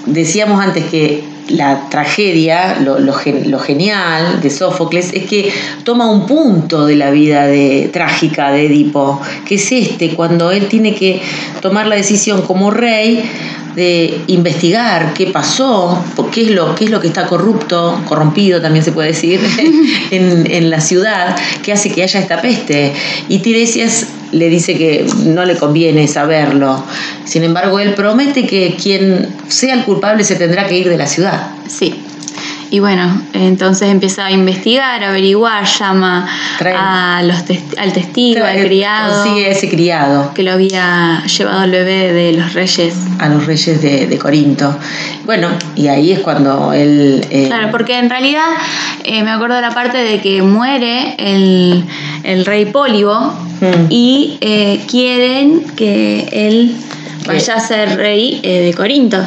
decíamos 0.05 0.61
antes 0.61 0.85
que 0.85 1.23
la 1.49 1.89
tragedia, 1.89 2.79
lo, 2.79 2.99
lo 2.99 3.15
lo 3.45 3.59
genial 3.59 4.41
de 4.41 4.49
Sófocles 4.49 5.13
es 5.13 5.25
que 5.25 5.51
toma 5.83 6.09
un 6.09 6.25
punto 6.25 6.85
de 6.85 6.95
la 6.95 7.11
vida 7.11 7.47
trágica 7.91 8.51
de 8.51 8.65
Edipo, 8.65 9.21
que 9.45 9.55
es 9.55 9.71
este, 9.71 10.15
cuando 10.15 10.51
él 10.51 10.67
tiene 10.67 10.95
que 10.95 11.21
tomar 11.61 11.85
la 11.87 11.95
decisión 11.95 12.41
como 12.41 12.71
rey 12.71 13.23
de 13.75 14.21
investigar 14.27 15.13
qué 15.13 15.27
pasó, 15.27 16.03
qué 16.31 16.43
es 16.43 16.51
lo, 16.51 16.75
qué 16.75 16.85
es 16.85 16.89
lo 16.89 17.01
que 17.01 17.07
está 17.07 17.27
corrupto, 17.27 18.01
corrompido 18.07 18.61
también 18.61 18.83
se 18.83 18.91
puede 18.91 19.09
decir, 19.09 19.39
en, 20.11 20.49
en 20.49 20.69
la 20.69 20.79
ciudad, 20.79 21.35
que 21.63 21.73
hace 21.73 21.91
que 21.91 22.03
haya 22.03 22.19
esta 22.19 22.41
peste. 22.41 22.93
Y 23.27 23.39
Tiresias 23.39 24.07
le 24.31 24.49
dice 24.49 24.77
que 24.77 25.05
no 25.25 25.45
le 25.45 25.55
conviene 25.55 26.07
saberlo. 26.07 26.83
Sin 27.25 27.43
embargo, 27.43 27.79
él 27.79 27.93
promete 27.93 28.45
que 28.45 28.75
quien 28.81 29.27
sea 29.47 29.73
el 29.73 29.83
culpable 29.83 30.23
se 30.23 30.35
tendrá 30.35 30.67
que 30.67 30.77
ir 30.77 30.89
de 30.89 30.97
la 30.97 31.07
ciudad. 31.07 31.49
Sí. 31.67 32.04
Y 32.75 32.79
bueno, 32.81 33.21
entonces 33.31 33.87
empieza 33.89 34.25
a 34.25 34.31
investigar, 34.31 35.01
a 35.01 35.07
averiguar, 35.07 35.63
llama 35.65 36.27
Trae- 36.59 36.75
a 36.77 37.21
los 37.23 37.45
test- 37.45 37.73
al 37.77 37.93
testigo, 37.93 38.43
al 38.43 38.65
criado, 38.65 39.23
Consigue 39.23 39.49
ese 39.49 39.69
criado 39.69 40.33
que 40.33 40.43
lo 40.43 40.51
había 40.51 41.23
llevado 41.25 41.59
al 41.61 41.71
bebé 41.71 42.11
de 42.11 42.33
los 42.33 42.53
reyes. 42.53 42.93
a 43.19 43.29
los 43.29 43.45
reyes 43.45 43.81
de, 43.81 44.07
de 44.07 44.17
Corinto. 44.17 44.75
Bueno, 45.23 45.47
y 45.77 45.87
ahí 45.87 46.11
es 46.11 46.19
cuando 46.19 46.73
él... 46.73 47.25
eh, 47.29 47.45
Claro, 47.47 47.69
porque 47.71 47.97
en 47.97 48.09
realidad 48.09 48.43
eh, 49.05 49.23
me 49.23 49.31
acuerdo 49.31 49.55
de 49.55 49.61
la 49.61 49.71
parte 49.71 49.99
de 49.99 50.19
que 50.19 50.41
muere 50.41 51.15
el, 51.17 51.81
el 52.23 52.45
rey 52.45 52.65
Pólibo 52.65 53.33
Mm. 53.61 53.85
y 53.89 54.37
eh, 54.41 54.81
quieren 54.91 55.61
que 55.77 56.27
él 56.33 56.75
vaya 57.25 57.55
a 57.55 57.59
ser 57.61 57.95
rey 57.95 58.41
eh, 58.43 58.59
de 58.65 58.73
Corinto. 58.73 59.17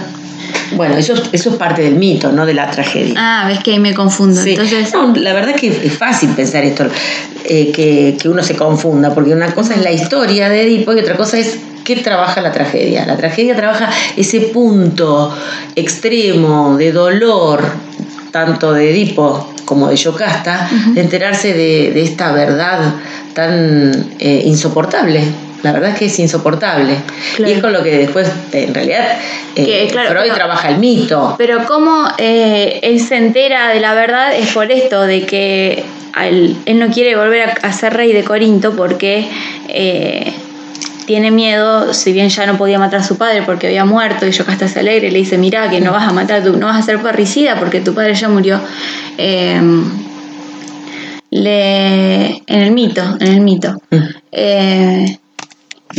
Bueno, 0.76 0.96
eso, 0.96 1.14
es- 1.14 1.22
eso 1.32 1.50
es 1.50 1.56
parte 1.56 1.82
del 1.82 1.94
mito, 1.96 2.30
no 2.32 2.44
de 2.46 2.54
la 2.54 2.70
tragedia. 2.70 3.14
Ah, 3.16 3.44
ves 3.48 3.60
que 3.62 3.72
ahí 3.72 3.78
me 3.78 3.94
confundo. 3.94 4.40
Sí. 4.42 4.50
Entonces, 4.50 4.92
No, 4.92 5.14
la 5.16 5.32
verdad 5.32 5.54
es 5.54 5.60
que 5.60 5.68
es 5.86 5.96
fácil 5.98 6.30
pensar 6.30 6.64
esto, 6.64 6.84
eh, 7.44 7.72
que, 7.72 8.16
que 8.20 8.28
uno 8.28 8.42
se 8.42 8.54
confunda, 8.56 9.14
porque 9.14 9.32
una 9.32 9.54
cosa 9.54 9.74
es 9.74 9.82
la 9.82 9.90
historia 9.92 10.48
de 10.48 10.62
Edipo 10.62 10.92
y 10.92 10.98
otra 11.00 11.16
cosa 11.16 11.38
es 11.38 11.58
qué 11.84 11.96
trabaja 11.96 12.40
la 12.42 12.52
tragedia. 12.52 13.06
La 13.06 13.16
tragedia 13.16 13.56
trabaja 13.56 13.88
ese 14.16 14.40
punto 14.40 15.34
extremo 15.74 16.76
de 16.76 16.92
dolor, 16.92 17.62
tanto 18.30 18.72
de 18.72 18.90
Edipo 18.90 19.52
como 19.64 19.88
de 19.88 19.96
Yocasta, 19.96 20.68
de 20.94 21.00
enterarse 21.00 21.52
de, 21.54 21.92
de 21.92 22.02
esta 22.02 22.32
verdad 22.32 22.94
tan 23.34 24.12
eh, 24.18 24.42
insoportable. 24.44 25.22
La 25.62 25.72
verdad 25.72 25.90
es 25.90 25.98
que 25.98 26.04
es 26.06 26.18
insoportable. 26.18 26.96
Claro. 27.36 27.50
Y 27.50 27.54
es 27.54 27.60
con 27.60 27.72
lo 27.72 27.82
que 27.82 27.98
después, 27.98 28.30
en 28.52 28.72
realidad, 28.74 29.18
eh, 29.56 29.64
Que, 29.64 29.88
claro, 29.90 30.10
Freud 30.10 30.22
pero- 30.24 30.34
trabaja 30.34 30.68
el 30.70 30.78
mito. 30.78 31.34
Pero 31.36 31.64
cómo 31.66 32.06
eh, 32.18 32.78
él 32.82 33.00
se 33.00 33.16
entera 33.16 33.68
de 33.68 33.80
la 33.80 33.94
verdad 33.94 34.34
es 34.34 34.52
por 34.52 34.70
esto, 34.70 35.02
de 35.02 35.26
que 35.26 35.84
él 36.22 36.56
no 36.78 36.88
quiere 36.88 37.16
volver 37.16 37.42
a, 37.50 37.52
a 37.68 37.72
ser 37.72 37.94
rey 37.94 38.12
de 38.12 38.24
Corinto 38.24 38.74
porque 38.76 39.28
eh, 39.68 40.32
tiene 41.06 41.30
miedo, 41.30 41.94
si 41.94 42.12
bien 42.12 42.28
ya 42.28 42.44
no 42.46 42.56
podía 42.58 42.78
matar 42.78 43.00
a 43.00 43.02
su 43.04 43.16
padre 43.16 43.42
porque 43.42 43.66
había 43.68 43.84
muerto 43.84 44.26
y 44.26 44.30
Yocasta 44.30 44.68
se 44.68 44.80
alegra 44.80 45.08
y 45.08 45.10
le 45.10 45.18
dice, 45.18 45.38
mira 45.38 45.70
que 45.70 45.80
no 45.80 45.90
vas 45.92 46.06
a 46.06 46.12
matar, 46.12 46.42
tu, 46.44 46.56
no 46.56 46.66
vas 46.66 46.78
a 46.78 46.82
ser 46.82 47.00
parricida 47.02 47.56
porque 47.58 47.80
tu 47.80 47.94
padre 47.94 48.14
ya 48.14 48.28
murió. 48.28 48.60
Eh, 49.16 49.60
le, 51.30 52.26
en 52.46 52.60
el 52.62 52.70
mito, 52.72 53.02
en 53.20 53.26
el 53.28 53.40
mito. 53.40 53.74
Mm. 53.90 53.96
Eh, 54.32 55.18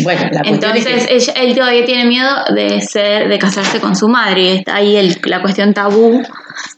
Bueno, 0.03 0.21
la 0.31 0.41
cuestión 0.43 0.77
es 0.77 0.85
que- 0.85 0.91
entonces 0.93 1.07
ella- 1.29 1.33
él 1.41 1.55
todavía 1.55 1.85
tiene 1.85 2.05
miedo 2.05 2.29
de 2.55 2.79
ser, 2.81 3.27
de 3.27 3.39
casarse 3.39 3.79
con 3.79 3.95
su 3.95 4.07
madre 4.07 4.41
y 4.41 4.47
está 4.57 4.75
ahí 4.75 4.95
el- 4.95 5.17
la 5.25 5.41
cuestión 5.41 5.73
tabú 5.73 6.21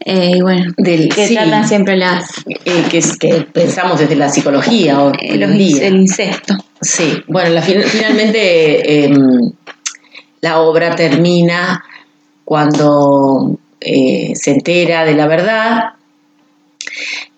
eh, 0.05 0.31
y 0.37 0.41
bueno 0.41 0.71
Del- 0.77 1.09
que 1.13 1.27
sí. 1.27 1.33
tratan 1.35 1.67
siempre 1.67 1.97
las 1.97 2.29
eh, 2.65 2.83
que, 2.89 2.99
es- 2.99 3.17
que 3.17 3.41
pensamos 3.51 3.99
desde 3.99 4.15
la 4.15 4.29
psicología 4.29 5.01
hoy 5.03 5.13
eh, 5.21 5.37
los 5.37 5.49
el 5.51 5.95
incesto. 5.97 6.55
Sí, 6.79 7.21
bueno, 7.27 7.49
la 7.51 7.61
finalmente 7.61 9.03
em, 9.05 9.51
la 10.41 10.59
obra 10.61 10.95
termina 10.95 11.83
cuando 12.45 13.57
eh, 13.81 14.31
se 14.35 14.51
entera 14.51 15.03
de 15.05 15.15
la 15.15 15.27
verdad 15.27 15.83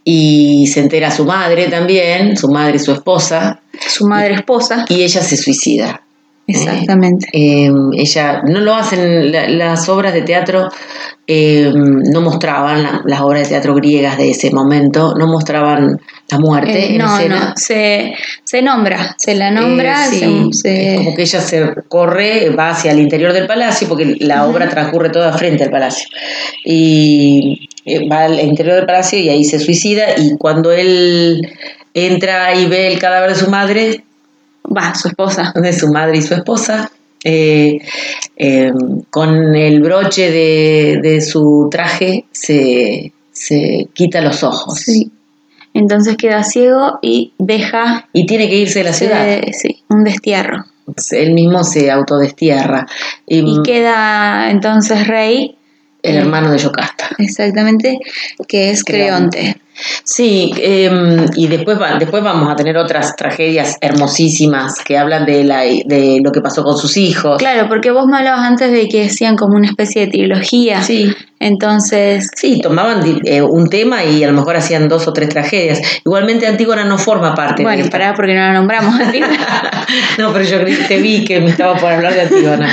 y 0.03 0.67
se 0.67 0.79
entera 0.81 1.09
su 1.11 1.25
madre 1.25 1.67
también, 1.67 2.35
su 2.37 2.49
madre 2.49 2.75
y 2.77 2.79
su 2.79 2.91
esposa, 2.91 3.59
Su 3.87 4.05
madre 4.07 4.35
esposa, 4.35 4.85
y 4.89 5.01
ella 5.03 5.21
se 5.21 5.37
suicida. 5.37 6.01
exactamente. 6.45 7.27
Eh, 7.31 7.71
ella 7.93 8.41
no 8.43 8.59
lo 8.59 8.75
hacen 8.75 9.31
la- 9.31 9.47
las 9.47 9.87
obras 9.89 10.13
de 10.13 10.21
teatro 10.23 10.69
eh, 11.25 11.71
no 11.73 12.19
mostraban 12.19 12.83
la- 12.83 13.01
las 13.05 13.21
obras 13.21 13.43
de 13.43 13.49
teatro 13.49 13.73
griegas 13.75 14.17
de 14.17 14.31
ese 14.31 14.51
momento 14.51 15.13
no 15.17 15.25
mostraban 15.25 15.97
la 16.29 16.37
muerte 16.37 16.77
Eh, 16.77 16.91
en 16.91 16.97
no, 16.97 17.15
escena 17.17 17.39
no, 17.39 17.53
se, 17.55 18.13
se 18.43 18.61
nombra, 18.61 19.15
se 19.17 19.33
la 19.35 19.49
nombra, 19.49 20.07
Eh, 20.07 20.09
sí, 20.09 20.49
se- 20.51 20.59
se- 20.61 20.91
es 20.95 20.97
como 20.97 21.15
que 21.15 21.21
ella 21.21 21.39
se 21.39 21.69
corre, 21.87 22.49
va 22.49 22.71
hacia 22.71 22.91
el 22.91 22.99
interior 22.99 23.31
del 23.31 23.47
palacio, 23.47 23.87
porque 23.87 24.17
la 24.19 24.45
obra 24.45 24.67
transcurre 24.67 25.09
toda 25.11 25.31
frente 25.37 25.63
al 25.63 25.69
palacio. 25.71 26.09
Y 26.65 27.69
eh, 27.71 27.72
va 28.11 28.25
al 28.25 28.39
interior 28.39 28.75
del 28.75 28.85
palacio 28.85 29.19
y 29.19 29.29
ahí 29.29 29.43
se 29.43 29.59
suicida. 29.59 30.17
Y 30.17 30.37
cuando 30.37 30.71
él 30.71 31.47
entra 31.93 32.53
y 32.55 32.65
ve 32.67 32.87
el 32.87 32.99
cadáver 32.99 33.31
de 33.31 33.35
su 33.35 33.49
madre, 33.49 34.03
va, 34.65 34.95
su 34.95 35.07
esposa. 35.07 35.53
de 35.55 35.73
su 35.73 35.87
madre 35.91 36.17
y 36.17 36.21
su 36.21 36.33
esposa, 36.33 36.91
eh, 37.23 37.79
eh, 38.35 38.71
con 39.09 39.55
el 39.55 39.81
broche 39.81 40.31
de, 40.31 40.99
de 41.01 41.21
su 41.21 41.67
traje 41.71 42.25
se, 42.31 43.13
se 43.31 43.87
quita 43.93 44.21
los 44.21 44.43
ojos. 44.43 44.79
Sí. 44.79 45.11
Entonces 45.75 46.17
queda 46.17 46.43
ciego 46.43 46.99
y 47.01 47.33
deja 47.39 48.07
Y 48.13 48.25
tiene 48.27 48.47
que 48.47 48.57
irse 48.57 48.79
de 48.79 48.85
la 48.85 48.93
ciudad. 48.93 49.27
eh, 49.27 49.53
sí, 49.53 49.83
un 49.89 50.03
destierro. 50.03 50.65
Él 51.11 51.33
mismo 51.33 51.63
se 51.63 51.89
autodestierra. 51.89 52.85
Y, 53.25 53.39
Y 53.39 53.63
queda 53.63 54.51
entonces 54.51 55.07
rey, 55.07 55.55
el 56.03 56.17
hermano 56.17 56.51
de 56.51 56.59
Yocasta. 56.59 57.09
exactamente, 57.17 57.99
que 58.47 58.69
es 58.69 58.83
Creonte. 58.83 59.57
Sí, 60.03 60.51
eh, 60.57 61.25
y 61.35 61.47
después, 61.47 61.79
va- 61.81 61.97
después 61.97 62.23
vamos 62.23 62.51
a 62.51 62.55
tener 62.55 62.77
otras 62.77 63.15
tragedias 63.15 63.77
hermosísimas 63.81 64.79
que 64.83 64.97
hablan 64.97 65.25
de, 65.25 65.43
la, 65.43 65.61
de 65.61 66.19
lo 66.23 66.31
que 66.31 66.41
pasó 66.41 66.63
con 66.63 66.77
sus 66.77 66.97
hijos. 66.97 67.37
Claro, 67.37 67.67
porque 67.67 67.91
vos 67.91 68.05
me 68.07 68.17
hablabas 68.17 68.41
antes 68.45 68.71
de 68.71 68.87
que 68.87 69.05
hacían 69.05 69.35
como 69.35 69.55
una 69.55 69.67
especie 69.67 70.05
de 70.05 70.11
trilogía. 70.11 70.81
Sí, 70.83 71.11
Entonces, 71.39 72.29
sí, 72.35 72.61
tomaban 72.61 73.01
eh, 73.25 73.41
un 73.41 73.69
tema 73.69 74.03
y 74.03 74.23
a 74.23 74.27
lo 74.27 74.33
mejor 74.33 74.55
hacían 74.55 74.87
dos 74.87 75.07
o 75.07 75.13
tres 75.13 75.29
tragedias. 75.29 75.81
Igualmente 76.05 76.47
Antígona 76.47 76.85
no 76.85 76.97
forma 76.97 77.33
parte 77.35 77.63
de 77.63 77.63
bueno, 77.63 77.83
esto. 77.83 77.91
pará 77.91 78.13
porque 78.13 78.33
no 78.33 78.39
la 78.41 78.53
nombramos. 78.53 78.95
no, 80.17 80.31
pero 80.33 80.45
yo 80.45 80.59
creí- 80.61 80.87
te 80.87 80.97
vi 80.97 81.23
que 81.25 81.39
me 81.41 81.49
estaba 81.49 81.75
por 81.75 81.91
hablar 81.91 82.13
de 82.13 82.21
Antígona. 82.21 82.69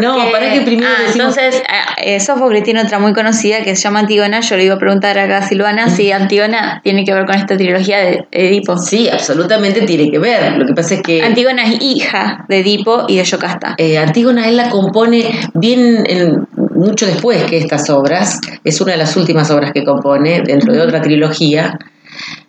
no, 0.00 0.30
para 0.30 0.52
que 0.52 0.60
primero 0.60 0.88
ah, 0.96 1.02
decimos- 1.06 1.36
entonces, 1.36 1.62
eh, 1.98 2.20
Sófocles 2.20 2.62
tiene 2.62 2.82
otra 2.82 2.98
muy 2.98 3.12
conocida 3.12 3.62
que 3.62 3.74
se 3.76 3.82
llama 3.82 4.00
Antígona. 4.00 4.40
Yo 4.40 4.56
le 4.56 4.64
iba 4.64 4.74
a 4.74 4.78
preguntar 4.78 5.18
acá 5.18 5.38
a 5.38 5.48
Silvana 5.48 5.88
si 5.90 6.12
Antígona 6.12 6.33
tiene 6.82 7.04
que 7.04 7.12
ver 7.14 7.26
con 7.26 7.34
esta 7.34 7.56
trilogía 7.56 7.98
de 7.98 8.26
Edipo. 8.30 8.76
Sí, 8.78 9.08
absolutamente 9.08 9.82
tiene 9.82 10.10
que 10.10 10.18
ver. 10.18 10.56
Lo 10.58 10.66
que 10.66 10.74
pasa 10.74 10.94
es 10.94 11.02
que... 11.02 11.22
Antígona 11.22 11.64
es 11.64 11.82
hija 11.82 12.44
de 12.48 12.58
Edipo 12.60 13.04
y 13.08 13.16
de 13.16 13.24
Yocasta. 13.24 13.74
Eh, 13.78 13.98
Antígona 13.98 14.48
él 14.48 14.56
la 14.56 14.70
compone 14.70 15.30
bien 15.54 16.04
en- 16.06 16.46
mucho 16.74 17.06
después 17.06 17.42
que 17.44 17.58
estas 17.58 17.88
obras, 17.90 18.40
es 18.64 18.80
una 18.80 18.92
de 18.92 18.98
las 18.98 19.16
últimas 19.16 19.50
obras 19.50 19.72
que 19.72 19.84
compone 19.84 20.42
dentro 20.44 20.72
de 20.72 20.80
otra 20.80 21.00
trilogía, 21.00 21.78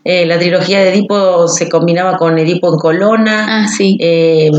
eh, 0.03 0.25
la 0.25 0.37
trilogía 0.37 0.79
de 0.79 0.89
Edipo 0.89 1.47
se 1.47 1.67
combinaba 1.69 2.17
con 2.17 2.37
Edipo 2.37 2.71
en 2.73 2.79
Colona. 2.79 3.45
Ah, 3.63 3.67
sí. 3.67 3.97
eh, 3.99 4.51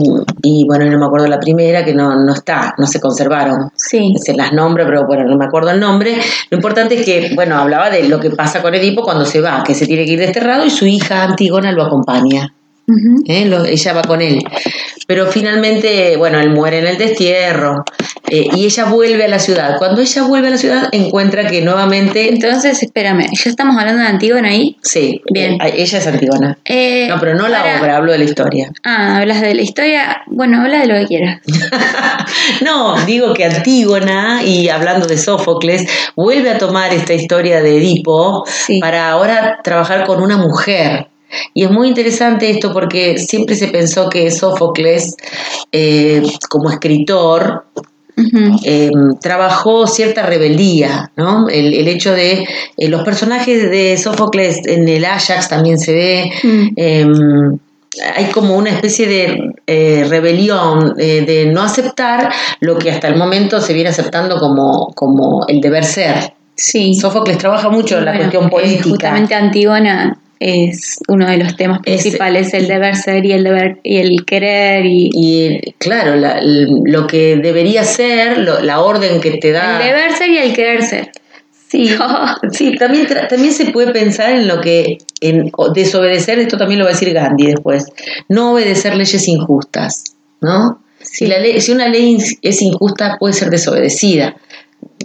y 0.43 0.65
bueno, 0.67 0.85
no 0.87 0.99
me 0.99 1.07
acuerdo 1.07 1.27
la 1.29 1.39
primera, 1.41 1.85
que 1.85 1.95
no, 1.95 2.15
no 2.25 2.33
está, 2.33 2.75
no 2.79 2.87
se 2.87 3.01
conservaron. 3.01 3.71
Sí. 3.77 4.15
Se 4.23 4.35
las 4.35 4.53
nombro, 4.53 4.85
pero 4.87 5.07
bueno, 5.07 5.25
no 5.25 5.37
me 5.37 5.45
acuerdo 5.45 5.71
el 5.71 5.81
nombre. 5.81 6.17
Lo 6.51 6.57
importante 6.57 6.97
es 7.01 7.05
que, 7.05 7.33
bueno, 7.35 7.57
hablaba 7.57 7.91
de 7.91 8.09
lo 8.09 8.19
que 8.21 8.31
pasa 8.31 8.63
con 8.63 8.75
Edipo 8.75 9.03
cuando 9.03 9.25
se 9.25 9.41
va, 9.41 9.63
que 9.65 9.75
se 9.75 9.87
tiene 9.87 10.05
que 10.05 10.13
ir 10.13 10.19
desterrado 10.19 10.65
y 10.65 10.71
su 10.71 10.87
hija 10.87 11.23
Antígona 11.25 11.73
lo 11.73 11.85
acompaña. 11.85 12.53
¿eh? 13.27 13.45
Lo- 13.47 13.65
ella 13.65 13.93
va 13.95 14.03
con 14.03 14.23
él. 14.23 14.41
Pero 15.07 15.27
finalmente, 15.29 16.17
bueno, 16.17 16.41
él 16.41 16.51
muere 16.51 16.81
en 16.81 16.87
el 16.89 16.99
destierro 16.99 17.85
eh, 18.29 18.49
y 18.55 18.65
ella 18.65 18.87
vuelve 18.87 19.25
a 19.25 19.29
la 19.29 19.39
ciudad. 19.39 19.77
Cuando 19.79 20.01
ella 20.01 20.23
vuelve 20.25 20.49
a 20.49 20.51
la 20.51 20.59
ciudad, 20.59 20.89
encuentra 20.93 21.47
que 21.47 21.63
nuevamente. 21.63 22.29
Entonces, 22.29 22.83
espérame, 22.83 23.27
¿ya 23.33 23.51
estamos 23.51 23.77
hablando 23.79 24.03
de 24.03 24.09
Antígona 24.09 24.49
ahí? 24.49 24.77
Sí, 24.83 25.23
Bien. 25.33 25.53
eh, 25.63 25.75
ella 25.77 25.99
es 25.99 26.07
Antígona. 26.07 26.59
Eh, 26.65 27.07
No, 27.09 27.21
pero 27.21 27.35
no 27.37 27.47
la 27.49 27.79
obra, 27.81 27.97
hablo 27.97 28.13
de 28.13 28.19
la 28.19 28.25
historia. 28.25 28.71
Ah, 28.85 29.19
hablas 29.19 29.41
de 29.41 29.55
la 29.55 29.63
historia. 29.63 30.23
Bueno, 30.27 30.61
habla 30.63 30.81
de 30.81 30.87
lo 30.87 30.95
que 31.01 31.07
quieras. 31.07 31.41
No, 32.63 32.97
digo 33.07 33.33
que 33.35 33.45
Antígona, 33.45 34.43
y 34.45 34.69
hablando 34.69 35.07
de 35.07 35.17
Sófocles, 35.19 35.87
vuelve 36.17 36.51
a 36.51 36.59
tomar 36.59 36.93
esta 36.93 37.13
historia 37.15 37.63
de 37.63 37.77
Edipo 37.79 38.45
Sí. 38.47 38.81
para 38.81 39.11
ahora 39.11 39.61
trabajar 39.63 40.05
con 40.07 40.21
una 40.23 40.37
mujer. 40.37 41.07
Y 41.55 41.65
es 41.65 41.71
muy 41.71 41.89
interesante 41.89 42.51
esto 42.51 42.73
porque 42.73 43.19
siempre 43.19 43.55
se 43.57 43.69
pensó 43.69 44.09
que 44.09 44.31
Sófocles, 44.31 45.17
eh, 45.73 46.23
como 46.49 46.71
escritor, 46.71 47.65
eh, 48.65 48.91
trabajó 49.21 49.87
cierta 49.87 50.23
rebeldía, 50.25 51.11
¿no? 51.17 51.49
El, 51.49 51.75
el 51.75 51.87
hecho 51.89 52.13
de 52.13 52.47
eh, 52.77 52.89
los 52.89 53.03
personajes 53.03 53.71
de 53.71 53.97
Sófocles 53.99 54.67
en 54.67 54.89
el 54.89 55.05
Ajax 55.05 55.49
también 55.49 55.79
se 55.79 55.93
ve. 55.93 56.31
Mm. 56.43 56.69
eh, 56.77 57.07
hay 58.15 58.27
como 58.27 58.57
una 58.57 58.69
especie 58.71 59.07
de 59.07 59.53
eh, 59.67 60.05
rebelión, 60.09 60.95
de 60.97 61.51
no 61.51 61.63
aceptar 61.63 62.31
lo 62.61 62.77
que 62.77 62.91
hasta 62.91 63.09
el 63.09 63.17
momento 63.17 63.59
se 63.59 63.73
viene 63.73 63.89
aceptando 63.89 64.39
como, 64.39 64.93
como 64.95 65.47
el 65.49 65.63
deber 65.63 65.83
ser. 65.85 66.35
Sí. 66.55 66.93
Sófocles 66.95 67.39
trabaja 67.39 67.71
mucho 67.71 67.97
en 67.99 68.05
la 68.05 68.11
Bueno, 68.13 68.25
cuestión 68.31 68.51
política. 68.51 68.89
justamente 68.91 69.35
Antígona 69.35 70.19
es 70.41 70.99
uno 71.09 71.29
de 71.29 71.39
los 71.39 71.57
temas 71.57 71.81
Es- 71.85 72.03
principales, 72.03 72.53
el 72.55 72.69
deber 72.69 72.95
ser 72.97 73.25
y 73.25 73.33
el 73.33 73.45
deber 73.45 73.79
y 73.83 73.97
el 73.99 74.25
querer 74.25 74.85
y 74.87 75.11
Y 75.15 75.73
claro, 75.79 76.17
la- 76.17 76.41
lo 76.43 77.07
que 77.07 77.37
debería 77.37 77.85
ser, 77.85 78.39
lo- 78.39 78.61
la 78.61 78.81
orden 78.81 79.21
que 79.21 79.33
te 79.39 79.53
da. 79.53 79.81
el 79.81 79.89
deber 79.89 80.13
ser 80.13 80.31
y 80.31 80.39
el 80.39 80.53
querer 80.55 80.83
ser. 80.83 81.11
Sí, 81.69 81.89
sí 82.53 82.77
también, 82.77 83.07
también 83.29 83.53
se 83.53 83.67
puede 83.73 83.93
pensar 83.93 84.31
en 84.33 84.47
lo 84.47 84.61
que, 84.61 84.99
en 85.21 85.51
desobedecer, 85.75 86.39
esto 86.39 86.57
también 86.57 86.79
lo 86.79 86.85
va 86.85 86.91
a 86.91 86.95
decir 86.95 87.13
Gandhi 87.13 87.47
después, 87.47 87.87
no 88.29 88.53
obedecer 88.53 88.95
leyes 88.95 89.27
injustas, 89.27 90.05
¿no? 90.41 90.81
Si, 91.01 91.27
la 91.27 91.39
ley, 91.39 91.61
si 91.61 91.73
una 91.73 91.89
ley 91.89 92.19
es 92.43 92.63
injusta, 92.63 93.17
puede 93.19 93.33
ser 93.35 93.49
desobedecida. 93.51 94.37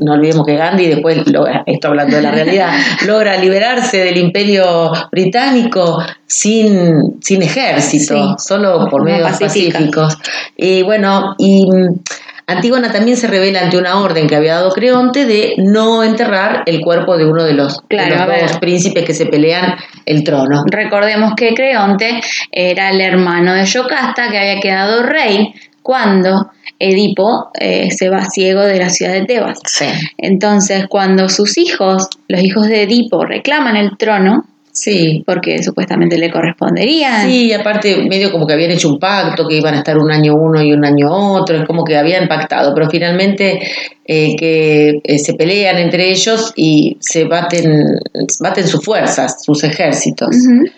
No 0.01 0.13
olvidemos 0.13 0.45
que 0.45 0.55
Gandhi 0.55 0.87
después, 0.87 1.25
logra, 1.31 1.63
esto 1.65 1.89
hablando 1.89 2.15
de 2.17 2.23
la 2.23 2.31
realidad, 2.31 2.71
logra 3.05 3.37
liberarse 3.37 4.03
del 4.03 4.17
imperio 4.17 4.91
británico 5.11 6.03
sin, 6.25 7.21
sin 7.21 7.41
ejército, 7.43 8.15
Sí. 8.15 8.21
solo 8.39 8.87
por 8.89 9.03
medios 9.03 9.39
pacíficos. 9.39 10.17
Y 10.57 10.81
bueno, 10.83 11.35
y 11.37 11.67
mm, 11.67 11.99
Antígona 12.47 12.91
también 12.91 13.15
se 13.15 13.27
revela 13.27 13.61
ante 13.61 13.77
una 13.77 13.99
orden 14.01 14.27
que 14.27 14.35
había 14.35 14.55
dado 14.55 14.71
Creonte 14.71 15.25
de 15.25 15.53
no 15.57 16.03
enterrar 16.03 16.63
el 16.65 16.81
cuerpo 16.81 17.15
de 17.17 17.25
uno 17.25 17.43
de 17.43 17.53
los, 17.53 17.79
de 17.87 18.09
los 18.09 18.27
dos 18.27 18.57
príncipes 18.57 19.05
que 19.05 19.13
se 19.13 19.25
pelean 19.27 19.75
el 20.05 20.23
trono. 20.23 20.63
Recordemos 20.69 21.33
que 21.37 21.53
Creonte 21.53 22.19
era 22.51 22.89
el 22.89 22.99
hermano 22.99 23.53
de 23.53 23.65
Yocasta 23.65 24.29
que 24.29 24.37
había 24.37 24.59
quedado 24.59 25.03
rey 25.03 25.53
cuando 25.81 26.51
Edipo 26.79 27.51
eh, 27.59 27.91
se 27.91 28.09
va 28.09 28.25
ciego 28.25 28.61
de 28.61 28.79
la 28.79 28.89
ciudad 28.89 29.13
de 29.13 29.25
Tebas. 29.25 29.59
Sí. 29.65 29.85
Entonces, 30.17 30.87
cuando 30.87 31.29
sus 31.29 31.57
hijos, 31.57 32.07
los 32.27 32.41
hijos 32.41 32.67
de 32.67 32.83
Edipo, 32.83 33.23
reclaman 33.25 33.75
el 33.75 33.97
trono, 33.97 34.45
Sí. 34.71 35.23
porque 35.25 35.61
supuestamente 35.63 36.17
le 36.17 36.31
correspondería, 36.31 37.25
Sí, 37.25 37.47
y 37.47 37.53
aparte 37.53 38.05
medio 38.07 38.31
como 38.31 38.47
que 38.47 38.53
habían 38.53 38.71
hecho 38.71 38.89
un 38.89 38.99
pacto, 38.99 39.47
que 39.47 39.57
iban 39.57 39.73
a 39.73 39.77
estar 39.79 39.97
un 39.97 40.11
año 40.11 40.35
uno 40.35 40.61
y 40.61 40.71
un 40.73 40.85
año 40.85 41.09
otro, 41.11 41.57
es 41.57 41.65
como 41.67 41.83
que 41.83 41.97
habían 41.97 42.27
pactado, 42.27 42.73
pero 42.73 42.89
finalmente 42.89 43.59
eh, 44.05 44.35
que 44.35 45.01
eh, 45.03 45.19
se 45.19 45.33
pelean 45.33 45.77
entre 45.77 46.09
ellos 46.11 46.53
y 46.55 46.97
se 46.99 47.25
baten, 47.25 47.99
baten 48.39 48.67
sus 48.67 48.83
fuerzas, 48.83 49.43
sus 49.43 49.63
ejércitos, 49.63 50.35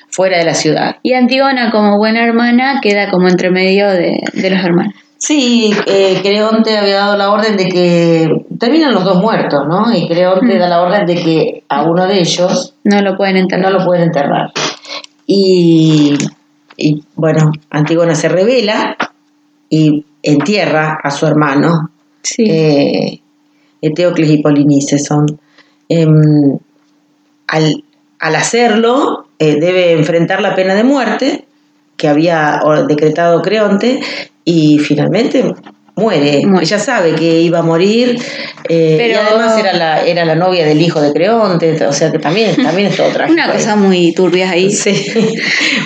fuera 0.09 0.37
de 0.37 0.45
la 0.45 0.53
ciudad. 0.53 0.95
y 1.03 1.13
Antígona 1.13 1.71
como 1.71 1.97
buena 1.97 2.23
hermana 2.23 2.79
queda 2.81 3.09
como 3.09 3.27
entre 3.27 3.49
medio 3.49 3.89
de, 3.89 4.19
de 4.33 4.49
los 4.49 4.63
hermanos. 4.63 4.93
Sí, 5.25 5.71
eh, 5.85 6.19
Creonte 6.21 6.77
había 6.77 6.97
dado 6.97 7.15
la 7.17 7.31
orden 7.31 7.55
de 7.55 7.69
que 7.69 8.29
terminan 8.59 8.93
los 8.93 9.05
dos 9.05 9.21
muertos, 9.21 9.61
¿no? 9.69 9.89
Y 9.95 10.05
Creonte 10.05 10.53
Mm. 10.57 10.59
da 10.59 10.67
la 10.67 10.81
orden 10.81 11.05
de 11.05 11.15
que 11.15 11.63
a 11.69 11.83
uno 11.83 12.05
de 12.07 12.19
ellos 12.19 12.73
No 12.83 13.01
lo 13.01 13.15
pueden 13.15 13.37
enterrar. 13.37 13.71
no 13.71 13.79
lo 13.79 13.85
pueden 13.85 14.03
enterrar. 14.03 14.51
Y, 15.25 16.17
y, 16.75 17.01
bueno, 17.15 17.53
Antígona 17.69 18.15
se 18.15 18.27
revela 18.27 18.97
y 19.69 20.03
entierra 20.21 20.97
a 21.01 21.09
su 21.09 21.25
hermano, 21.25 21.89
Sí. 22.21 22.43
eh, 22.45 23.21
Eteocles 23.81 24.29
y 24.29 24.41
Polinice 24.41 24.99
son. 24.99 25.39
Em, 25.87 26.57
al, 27.47 27.81
al 28.19 28.35
hacerlo, 28.35 29.27
eh, 29.39 29.55
debe 29.57 29.93
enfrentar 29.93 30.41
la 30.41 30.53
pena 30.53 30.73
de 30.75 30.83
muerte 30.83 31.45
que 31.97 32.07
había 32.07 32.61
decretado 32.87 33.41
Creonte 33.41 33.99
y 34.45 34.79
finalmente 34.79 35.43
muere. 35.43 35.61
Muere. 35.95 36.41
Ella 36.63 36.79
sabe 36.79 37.13
que 37.13 37.41
iba 37.41 37.59
a 37.59 37.61
morir 37.61 38.19
eh, 38.67 38.93
y 38.95 38.97
Pero- 38.97 39.19
además 39.29 39.59
era 39.59 39.73
la, 39.73 40.03
era 40.03 40.25
la 40.25 40.33
novia 40.33 40.65
del 40.65 40.81
hijo 40.81 40.99
de 40.99 41.13
Creonte, 41.13 41.85
o 41.85 41.93
sea 41.93 42.11
que 42.11 42.17
también, 42.17 42.55
también 42.63 42.87
es 42.87 42.97
todo 42.97 43.09
trágico. 43.09 43.33
Una 43.33 43.53
cosa 43.53 43.75
muy 43.75 44.11
turbia 44.13 44.49
ahí. 44.49 44.71
Sí. 44.71 45.05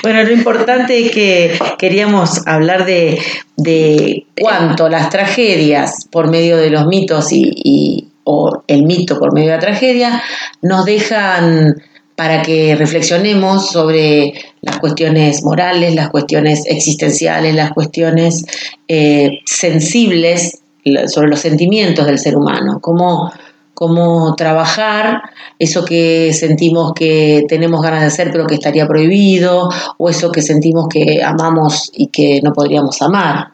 Bueno, 0.04 0.24
lo 0.24 0.32
importante 0.32 0.98
es 1.06 1.12
que 1.12 1.60
queríamos 1.78 2.48
hablar 2.48 2.86
de, 2.86 3.20
de 3.58 4.26
cuánto 4.40 4.88
las 4.88 5.10
tragedias 5.10 6.08
por 6.10 6.30
medio 6.30 6.56
de 6.56 6.70
los 6.70 6.86
mitos 6.88 7.34
y, 7.34 7.52
y- 7.54 8.08
o 8.24 8.64
el 8.68 8.84
mito 8.84 9.20
por 9.20 9.34
medio 9.34 9.50
de 9.50 9.56
la 9.56 9.60
tragedia 9.62 10.22
nos 10.62 10.86
dejan 10.86 11.76
para 12.18 12.42
que 12.42 12.76
reflexionemos 12.76 13.70
sobre 13.70 14.34
las 14.62 14.80
cuestiones 14.80 15.44
morales, 15.44 15.94
las 15.94 16.10
cuestiones 16.10 16.64
existenciales, 16.66 17.54
las 17.54 17.72
cuestiones 17.74 18.44
eh, 18.88 19.40
sensibles 19.46 20.60
sobre 21.06 21.28
los 21.28 21.40
sentimientos 21.40 22.08
del 22.08 22.18
ser 22.18 22.36
humano, 22.36 22.80
cómo, 22.82 23.32
cómo 23.76 24.34
trabajar 24.36 25.22
eso 25.60 25.86
que 25.86 26.34
sentimos 26.34 26.94
que 26.94 27.46
tenemos 27.48 27.84
ganas 27.84 28.02
de 28.02 28.08
hacer 28.08 28.32
pero 28.32 28.48
que 28.48 28.56
estaría 28.56 28.88
prohibido, 28.88 29.70
o 29.98 30.10
eso 30.10 30.32
que 30.32 30.42
sentimos 30.42 30.88
que 30.88 31.22
amamos 31.24 31.92
y 31.94 32.08
que 32.08 32.42
no 32.42 32.52
podríamos 32.52 33.00
amar. 33.04 33.50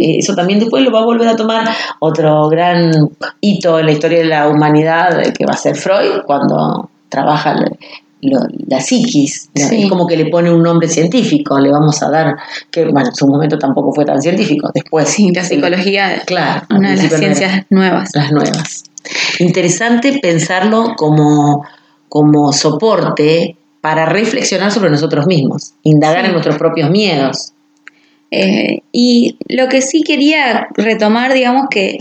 Eh, 0.00 0.16
Eso 0.20 0.34
también 0.34 0.58
después 0.58 0.82
lo 0.82 0.90
va 0.90 1.00
a 1.00 1.04
volver 1.04 1.28
a 1.28 1.36
tomar 1.36 1.68
otro 2.00 2.48
gran 2.48 3.10
hito 3.42 3.78
en 3.78 3.86
la 3.86 3.92
historia 3.92 4.20
de 4.20 4.24
la 4.24 4.48
humanidad, 4.48 5.20
eh, 5.20 5.34
que 5.36 5.44
va 5.44 5.52
a 5.52 5.58
ser 5.58 5.76
Freud, 5.76 6.22
cuando 6.26 6.88
trabaja 7.10 7.54
lo- 8.26 8.46
la 8.68 8.80
psiquis. 8.80 9.48
¿no? 9.54 9.68
Sí. 9.68 9.82
Es 9.84 9.88
como 9.88 10.06
que 10.06 10.16
le 10.16 10.26
pone 10.26 10.50
un 10.52 10.62
nombre 10.62 10.88
científico, 10.88 11.58
le 11.58 11.70
vamos 11.70 12.02
a 12.02 12.10
dar, 12.10 12.36
que 12.70 12.84
bueno, 12.84 13.08
en 13.08 13.14
su 13.14 13.26
momento 13.26 13.58
tampoco 13.58 13.92
fue 13.94 14.04
tan 14.04 14.20
científico, 14.20 14.70
después 14.74 15.08
Sí, 15.08 15.30
la 15.32 15.44
psicología, 15.44 16.22
Claro, 16.26 16.62
una 16.70 16.90
de 16.90 16.96
las 16.96 17.04
era- 17.06 17.18
ciencias 17.18 17.66
nuevas. 17.70 18.10
las 18.14 18.32
nuevas. 18.32 18.84
Interesante 19.38 20.18
pensarlo 20.20 20.94
como, 20.96 21.64
como 22.08 22.52
soporte 22.52 23.56
para 23.80 24.06
reflexionar 24.06 24.72
sobre 24.72 24.90
nosotros 24.90 25.26
mismos, 25.26 25.72
indagar 25.82 26.20
Sí. 26.22 26.26
en 26.26 26.32
nuestros 26.32 26.56
propios 26.56 26.90
miedos. 26.90 27.52
Eh, 28.32 28.80
y 28.90 29.36
lo 29.48 29.68
que 29.68 29.80
sí 29.82 30.02
quería 30.02 30.66
retomar, 30.74 31.32
digamos 31.32 31.66
que 31.70 31.98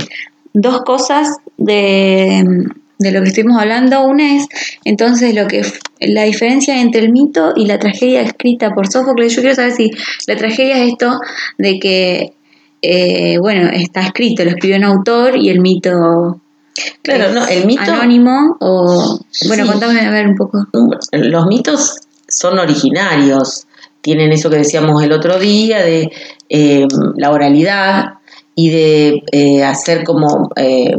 dos 0.54 0.82
cosas 0.82 1.38
de, 1.58 2.44
de 3.00 3.12
lo 3.12 3.22
que 3.22 3.30
estuvimos 3.30 3.62
hablando. 3.62 4.04
Una 4.06 4.36
es 4.36 4.48
entonces 4.84 5.36
lo 5.36 5.48
que 5.48 5.64
la 6.00 6.24
diferencia 6.24 6.80
entre 6.82 7.02
el 7.02 7.12
mito 7.12 7.54
y 7.56 7.66
la 7.66 7.80
tragedia 7.80 8.22
escrita 8.22 8.72
por 8.72 8.88
Sófocles. 8.92 9.36
Yo 9.36 9.42
quiero 9.42 9.56
saber 9.56 9.74
si 9.74 9.92
la 10.28 10.36
tragedia 10.36 10.84
es 10.84 10.92
esto 10.94 11.20
de 11.58 11.80
que, 11.80 12.34
eh, 12.82 13.38
bueno, 13.40 13.70
está 13.72 14.02
escrito, 14.02 14.44
lo 14.44 14.52
escribió 14.52 14.78
un 14.78 14.84
autor 14.86 15.38
y 15.38 15.50
el 15.50 15.60
mito 15.62 16.42
Claro, 17.02 17.32
no, 17.32 17.48
el 17.48 17.66
mito, 17.66 17.82
anónimo 17.84 18.58
o 18.60 19.20
bueno, 19.48 19.66
Sí. 19.66 19.72
contame 19.72 20.02
a 20.02 20.12
ver 20.12 20.28
un 20.28 20.36
poco. 20.36 20.66
los 21.14 21.46
mitos 21.48 22.02
son 22.28 22.60
originarios, 22.60 23.66
tienen 24.02 24.32
eso 24.34 24.50
que 24.50 24.58
decíamos 24.58 25.02
el 25.04 25.14
otro 25.14 25.40
día 25.40 25.84
de 25.84 26.12
eh, 26.50 26.86
la 27.16 27.32
oralidad 27.32 28.16
y 28.56 28.70
de 28.70 29.24
eh, 29.32 29.64
hacer 29.64 30.04
como 30.04 30.50
eh, 30.58 30.96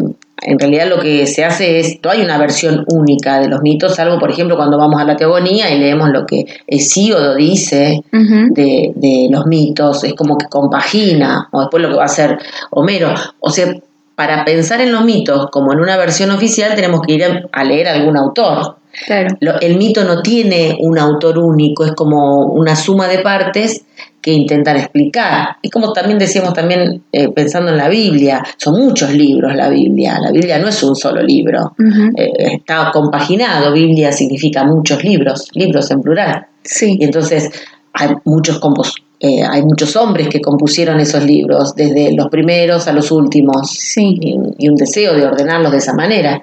en 0.47 0.59
realidad 0.59 0.87
lo 0.89 0.99
que 1.01 1.27
se 1.27 1.45
hace 1.45 1.81
es, 1.81 1.99
no 2.03 2.11
hay 2.11 2.23
una 2.23 2.39
versión 2.39 2.85
única 2.89 3.41
de 3.41 3.49
los 3.49 3.61
mitos, 3.63 3.97
salvo 3.97 4.19
por 4.19 4.31
ejemplo 4.31 4.57
cuando 4.57 4.79
vamos 4.79 5.01
a 5.01 5.05
la 5.05 5.17
teogonía 5.17 5.71
y 5.75 5.79
leemos 5.79 6.09
lo 6.11 6.25
que 6.25 6.45
Hesíodo 6.67 7.35
dice 7.35 8.03
de, 8.13 8.93
de 8.95 9.29
los 9.31 9.47
mitos, 9.47 10.05
es 10.05 10.15
como 10.15 10.39
que 10.39 10.47
compagina, 10.47 11.49
o 11.53 11.61
después 11.61 11.83
lo 11.83 11.89
que 11.91 11.97
va 11.97 12.03
a 12.03 12.07
hacer 12.07 12.39
Homero. 12.71 13.13
O 13.41 13.51
sea, 13.51 13.75
para 14.15 14.45
pensar 14.45 14.81
en 14.81 14.93
los 14.93 15.05
mitos 15.05 15.51
como 15.51 15.73
en 15.73 15.81
una 15.81 15.97
versión 15.97 16.31
oficial 16.31 16.75
tenemos 16.75 17.03
que 17.07 17.13
ir 17.15 17.25
a, 17.25 17.43
a 17.53 17.65
leer 17.65 17.89
algún 17.89 18.17
autor. 18.17 18.77
Claro. 19.05 19.29
Lo- 19.41 19.61
el 19.61 19.77
mito 19.77 20.05
no 20.05 20.23
tiene 20.23 20.79
un 20.81 20.99
autor 20.99 21.39
único, 21.39 21.85
es 21.85 21.93
como 21.93 22.47
una 22.47 22.75
suma 22.77 23.09
de 23.09 23.19
partes 23.19 23.85
que 24.27 24.33
intentan 24.33 24.77
explicar. 24.77 25.57
Es 25.63 25.71
como 25.71 25.93
también 25.93 26.19
decíamos 26.19 26.53
también 26.53 27.05
eh, 27.13 27.29
pensando 27.29 27.71
en 27.71 27.77
la 27.79 27.89
Biblia, 27.89 28.43
son 28.57 28.75
muchos 28.85 29.13
libros 29.13 29.55
la 29.55 29.69
Biblia, 29.69 30.19
la 30.21 30.33
Biblia 30.33 30.59
no 30.59 30.67
es 30.67 30.83
un 30.83 30.97
solo 30.97 31.23
libro. 31.23 31.77
Eh, 32.17 32.33
está 32.57 32.91
compaginado, 32.93 33.73
Biblia 33.73 34.11
significa 34.11 34.65
muchos 34.65 35.05
libros, 35.05 35.49
libros 35.55 35.89
en 35.93 36.03
plural. 36.03 36.45
Sí. 36.65 36.97
Y 36.99 37.05
entonces 37.05 37.51
hay 37.93 38.09
muchos 38.25 38.61
compos- 38.61 38.95
eh, 39.21 39.45
hay 39.49 39.63
muchos 39.63 39.95
hombres 39.95 40.29
que 40.29 40.41
compusieron 40.41 40.99
esos 40.99 41.23
libros, 41.25 41.77
desde 41.77 42.13
los 42.13 42.27
primeros 42.29 42.89
a 42.89 42.93
los 42.93 43.13
últimos, 43.13 43.71
Sí. 43.71 44.19
y, 44.21 44.37
y 44.59 44.69
un 44.69 44.75
deseo 44.75 45.15
de 45.15 45.25
ordenarlos 45.25 45.71
de 45.71 45.79
esa 45.79 45.95
manera. 45.95 46.43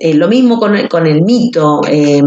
Eh, 0.00 0.14
lo 0.14 0.26
mismo 0.26 0.58
con 0.58 0.74
el, 0.74 0.88
con 0.88 1.06
el 1.06 1.22
mito, 1.22 1.80
eh, 1.88 2.20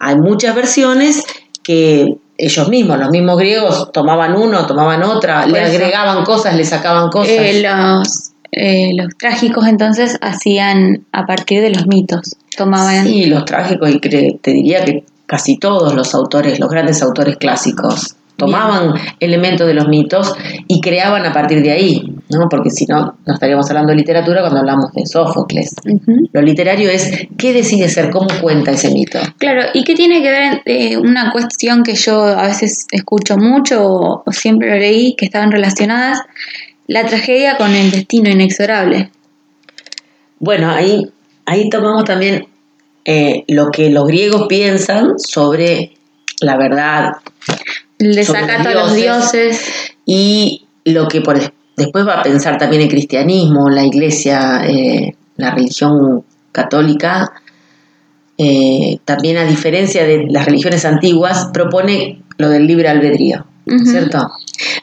hay 0.00 0.16
muchas 0.16 0.52
versiones 0.56 1.22
que 1.62 2.16
ellos 2.38 2.68
mismos, 2.68 2.98
los 2.98 3.10
mismos 3.10 3.38
griegos, 3.38 3.92
tomaban 3.92 4.36
uno, 4.36 4.66
tomaban 4.66 5.02
otra, 5.02 5.46
le 5.46 5.60
agregaban 5.60 6.24
cosas, 6.24 6.54
le 6.54 6.64
sacaban 6.64 7.10
cosas. 7.10 7.34
Eh, 7.36 7.62
los, 7.62 8.32
eh, 8.52 8.92
los 8.94 9.16
trágicos 9.16 9.66
entonces 9.66 10.18
hacían 10.20 11.06
a 11.12 11.26
partir 11.26 11.62
de 11.62 11.70
los 11.70 11.86
mitos. 11.86 12.36
Tomaban. 12.56 13.06
Sí, 13.06 13.26
los 13.26 13.44
trágicos, 13.44 13.90
y 13.90 13.98
te 13.98 14.50
diría 14.50 14.84
que 14.84 15.04
casi 15.26 15.58
todos 15.58 15.94
los 15.94 16.14
autores, 16.14 16.58
los 16.60 16.70
grandes 16.70 17.02
autores 17.02 17.36
clásicos, 17.36 18.16
tomaban 18.36 18.94
elementos 19.20 19.66
de 19.66 19.74
los 19.74 19.88
mitos 19.88 20.34
y 20.68 20.80
creaban 20.80 21.24
a 21.24 21.32
partir 21.32 21.62
de 21.62 21.72
ahí, 21.72 22.02
¿no? 22.28 22.48
Porque 22.48 22.70
si 22.70 22.86
no, 22.86 23.16
no 23.24 23.34
estaríamos 23.34 23.68
hablando 23.70 23.90
de 23.90 23.96
literatura 23.96 24.40
cuando 24.40 24.60
hablamos 24.60 24.92
de 24.92 25.06
Sófocles. 25.06 25.74
Lo 26.32 26.42
literario 26.42 26.90
es 26.90 27.26
qué 27.38 27.52
decide 27.52 27.88
ser, 27.88 28.10
cómo 28.10 28.28
cuenta 28.40 28.72
ese 28.72 28.90
mito. 28.90 29.18
Claro, 29.38 29.62
¿y 29.72 29.84
qué 29.84 29.94
tiene 29.94 30.22
que 30.22 30.30
ver 30.30 30.62
eh, 30.66 30.96
una 30.96 31.32
cuestión 31.32 31.82
que 31.82 31.94
yo 31.94 32.24
a 32.24 32.46
veces 32.46 32.86
escucho 32.90 33.36
mucho 33.36 33.84
o, 33.84 34.22
o 34.26 34.32
siempre 34.32 34.70
lo 34.70 34.76
leí, 34.76 35.14
que 35.16 35.24
estaban 35.24 35.50
relacionadas, 35.50 36.20
la 36.86 37.04
tragedia 37.06 37.56
con 37.56 37.74
el 37.74 37.90
destino 37.90 38.30
inexorable? 38.30 39.10
Bueno, 40.38 40.70
ahí, 40.70 41.10
ahí 41.46 41.70
tomamos 41.70 42.04
también 42.04 42.46
eh, 43.04 43.44
lo 43.48 43.70
que 43.70 43.88
los 43.88 44.06
griegos 44.06 44.46
piensan 44.48 45.18
sobre 45.18 45.92
la 46.40 46.56
verdad 46.56 47.12
Los 47.98 48.16
desacato 48.16 48.68
a 48.68 48.74
los 48.74 48.94
dioses. 48.94 49.92
y 50.04 50.66
lo 50.84 51.08
que 51.08 51.20
por, 51.20 51.40
después 51.76 52.06
va 52.06 52.20
a 52.20 52.22
pensar 52.22 52.58
también 52.58 52.82
el 52.82 52.88
cristianismo, 52.88 53.68
la 53.68 53.84
iglesia, 53.84 54.62
eh, 54.66 55.14
la 55.36 55.50
religión 55.50 56.24
católica, 56.52 57.32
eh, 58.38 58.98
también 59.04 59.36
a 59.38 59.44
diferencia 59.44 60.04
de 60.04 60.26
las 60.28 60.46
religiones 60.46 60.84
antiguas, 60.84 61.48
propone 61.52 62.22
lo 62.38 62.48
del 62.48 62.66
libre 62.66 62.88
albedrío. 62.88 63.46
¿cierto? 63.84 64.30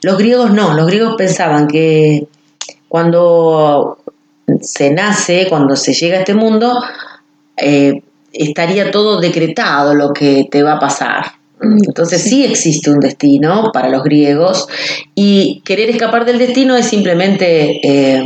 Los 0.02 0.18
griegos 0.18 0.52
no, 0.52 0.74
los 0.74 0.88
griegos 0.88 1.16
pensaban 1.18 1.68
que 1.68 2.28
cuando 2.88 3.98
se 4.62 4.92
nace, 4.92 5.48
cuando 5.50 5.76
se 5.76 5.94
llega 5.94 6.18
a 6.18 6.20
este 6.20 6.34
mundo, 6.34 6.84
eh, 7.56 8.02
estaría 8.32 8.92
todo 8.92 9.20
decretado 9.20 9.94
lo 9.94 10.12
que 10.12 10.48
te 10.52 10.64
va 10.64 10.74
a 10.74 10.80
pasar. 10.80 11.34
Mm, 11.62 11.78
Entonces 11.88 12.22
sí. 12.24 12.44
existe 12.46 12.90
un 12.90 13.00
destino 13.00 13.72
para 13.74 13.90
los 13.90 14.04
griegos 14.04 14.68
y 15.16 15.62
querer 15.66 15.90
escapar 15.90 16.26
del 16.26 16.38
destino 16.40 16.76
es 16.76 16.88
simplemente 16.88 17.80
eh, 17.88 18.26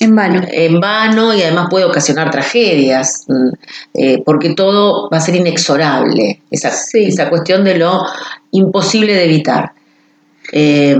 En 0.00 0.14
vano. 0.16 0.40
en 0.50 0.80
vano 0.80 1.34
y 1.34 1.42
además 1.42 1.66
puede 1.70 1.84
ocasionar 1.84 2.30
tragedias, 2.30 3.24
mm, 3.28 3.48
eh, 3.94 4.22
porque 4.24 4.50
todo 4.54 5.08
va 5.10 5.18
a 5.18 5.20
ser 5.20 5.36
inexorable, 5.36 6.40
esa, 6.50 6.70
Sí. 6.70 7.04
esa 7.06 7.28
cuestión 7.28 7.62
de 7.64 7.76
lo 7.78 8.04
imposible 8.52 9.14
de 9.14 9.24
evitar. 9.24 9.72
Eh, 10.52 10.98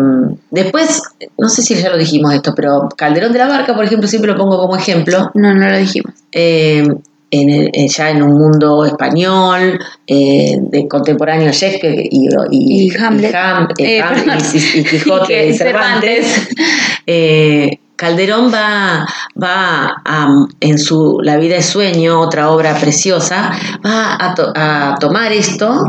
después, 0.50 1.02
no 1.36 1.48
sé 1.48 1.62
si 1.62 1.74
ya 1.74 1.90
lo 1.90 1.98
dijimos 1.98 2.32
esto, 2.32 2.54
pero 2.54 2.88
Calderón 2.96 3.32
de 3.32 3.38
la 3.38 3.48
Barca, 3.48 3.74
por 3.74 3.84
ejemplo, 3.84 4.08
siempre 4.08 4.30
lo 4.30 4.36
pongo 4.38 4.56
como 4.58 4.76
ejemplo, 4.76 5.30
No, 5.34 5.52
no 5.54 5.68
lo 5.68 5.78
dijimos. 5.78 6.12
eh, 6.32 6.86
en 7.32 7.50
el- 7.50 7.70
en- 7.72 7.88
ya 7.88 8.10
en 8.10 8.22
un 8.22 8.34
mundo 8.38 8.84
español, 8.84 9.78
eh, 10.06 10.56
de 10.60 10.86
contemporáneo 10.86 11.50
Shakespeare 11.50 11.98
y, 12.10 12.28
y, 12.50 12.86
Y 12.86 12.96
Hamlet. 12.96 13.34
Ham- 13.34 13.68
eh, 13.78 13.96
Eh, 13.98 14.02
Ham- 14.02 14.38
y- 14.54 14.58
y- 14.58 14.80
y 14.80 14.84
Quijote 14.84 15.32
de 15.46 15.54
Cervantes. 15.54 16.48
Eh, 17.06 17.78
Calderón 17.96 18.52
va, 18.52 19.04
va 19.40 20.02
a, 20.04 20.28
en 20.60 20.78
su 20.78 21.18
La 21.22 21.36
vida 21.36 21.56
es 21.56 21.66
sueño, 21.66 22.20
otra 22.20 22.50
obra 22.50 22.76
preciosa, 22.76 23.52
va 23.84 24.16
a, 24.20 24.34
to- 24.34 24.52
a 24.54 24.96
tomar 25.00 25.32
esto 25.32 25.84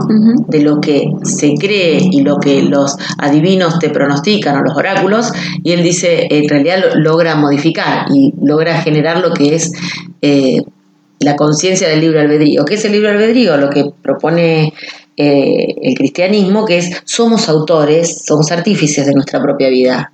de 0.48 0.62
lo 0.62 0.80
que 0.82 1.06
se 1.24 1.54
cree 1.56 2.00
y 2.12 2.22
lo 2.22 2.38
que 2.38 2.64
los 2.64 2.98
adivinos 3.20 3.78
te 3.80 3.90
pronostican 3.90 4.58
o 4.58 4.62
los 4.62 4.76
oráculos, 4.76 5.32
y 5.64 5.72
él 5.72 5.84
dice, 5.84 6.28
en 6.32 6.50
realidad 6.50 6.80
lo- 6.84 7.00
logra 7.00 7.36
modificar 7.36 8.06
y 8.12 8.34
logra 8.42 8.82
generar 8.82 9.18
lo 9.20 9.32
que 9.34 9.56
es 9.56 9.72
la 11.24 11.36
conciencia 11.36 11.88
del 11.88 12.02
libre 12.02 12.22
albedrío. 12.22 12.66
¿Qué 12.66 12.76
es 12.76 12.86
el 12.86 12.92
libre 12.92 13.10
albedrío? 13.10 13.58
Lo 13.58 13.70
que 13.70 13.92
propone 14.02 14.74
eh, 15.18 15.76
el 15.82 15.96
cristianismo, 15.96 16.66
que 16.66 16.78
es 16.78 17.02
somos 17.06 17.50
autores, 17.50 18.24
somos 18.26 18.52
artífices 18.52 19.06
de 19.06 19.14
nuestra 19.14 19.42
propia 19.42 19.70
vida. 19.70 20.12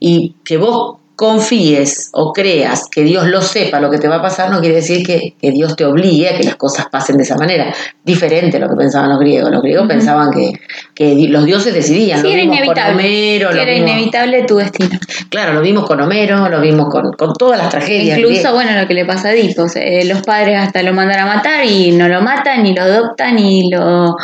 Y 0.00 0.36
que 0.44 0.56
vos 0.56 0.96
confíes 1.14 2.10
o 2.14 2.32
creas 2.32 2.88
que 2.90 3.04
Dios 3.04 3.28
lo 3.28 3.42
sepa 3.42 3.80
lo 3.80 3.90
que 3.90 3.98
te 3.98 4.08
va 4.08 4.16
a 4.16 4.22
pasar, 4.22 4.50
no 4.50 4.60
quiere 4.60 4.76
decir 4.76 5.06
que, 5.06 5.34
que 5.40 5.52
Dios 5.52 5.76
te 5.76 5.84
obligue 5.84 6.28
a 6.28 6.36
que 6.36 6.42
las 6.42 6.56
cosas 6.56 6.86
pasen 6.90 7.16
de 7.16 7.22
esa 7.22 7.36
manera. 7.36 7.72
Diferente 8.04 8.56
a 8.56 8.60
lo 8.60 8.68
que 8.68 8.76
pensaban 8.76 9.10
los 9.10 9.20
griegos. 9.20 9.50
Los 9.50 9.62
griegos 9.62 9.86
pensaban 9.86 10.30
que, 10.32 10.52
que 10.94 11.14
los 11.28 11.44
dioses 11.46 11.72
decidían. 11.72 12.20
Sí, 12.20 12.26
lo 12.28 12.32
era 12.34 12.44
con 12.44 12.54
inevitable. 12.54 12.92
Homero, 13.04 13.50
era 13.62 13.72
vimos- 13.72 13.90
inevitable 13.90 14.42
tu 14.44 14.56
destino. 14.56 14.98
Claro, 15.30 15.54
lo 15.54 15.62
vimos 15.62 15.86
con 15.86 16.00
Homero, 16.00 16.48
lo 16.50 16.60
vimos 16.60 16.88
con, 16.90 17.12
con 17.12 17.32
todas 17.34 17.58
las 17.58 17.70
tragedias. 17.70 18.18
Incluso, 18.18 18.52
bueno, 18.52 18.78
lo 18.78 18.86
que 18.86 18.92
le 18.94 19.06
pasa 19.06 19.28
a 19.28 19.32
sea, 19.68 19.82
eh, 19.82 20.04
los 20.04 20.20
padres 20.22 20.58
hasta 20.58 20.82
lo 20.82 20.92
mandan 20.92 21.20
a 21.20 21.26
matar 21.26 21.64
y 21.64 21.92
no 21.92 22.08
lo 22.08 22.20
matan, 22.20 22.62
ni 22.62 22.74
lo 22.74 22.82
adoptan, 22.82 23.38
y 23.38 23.70
lo 23.70 24.16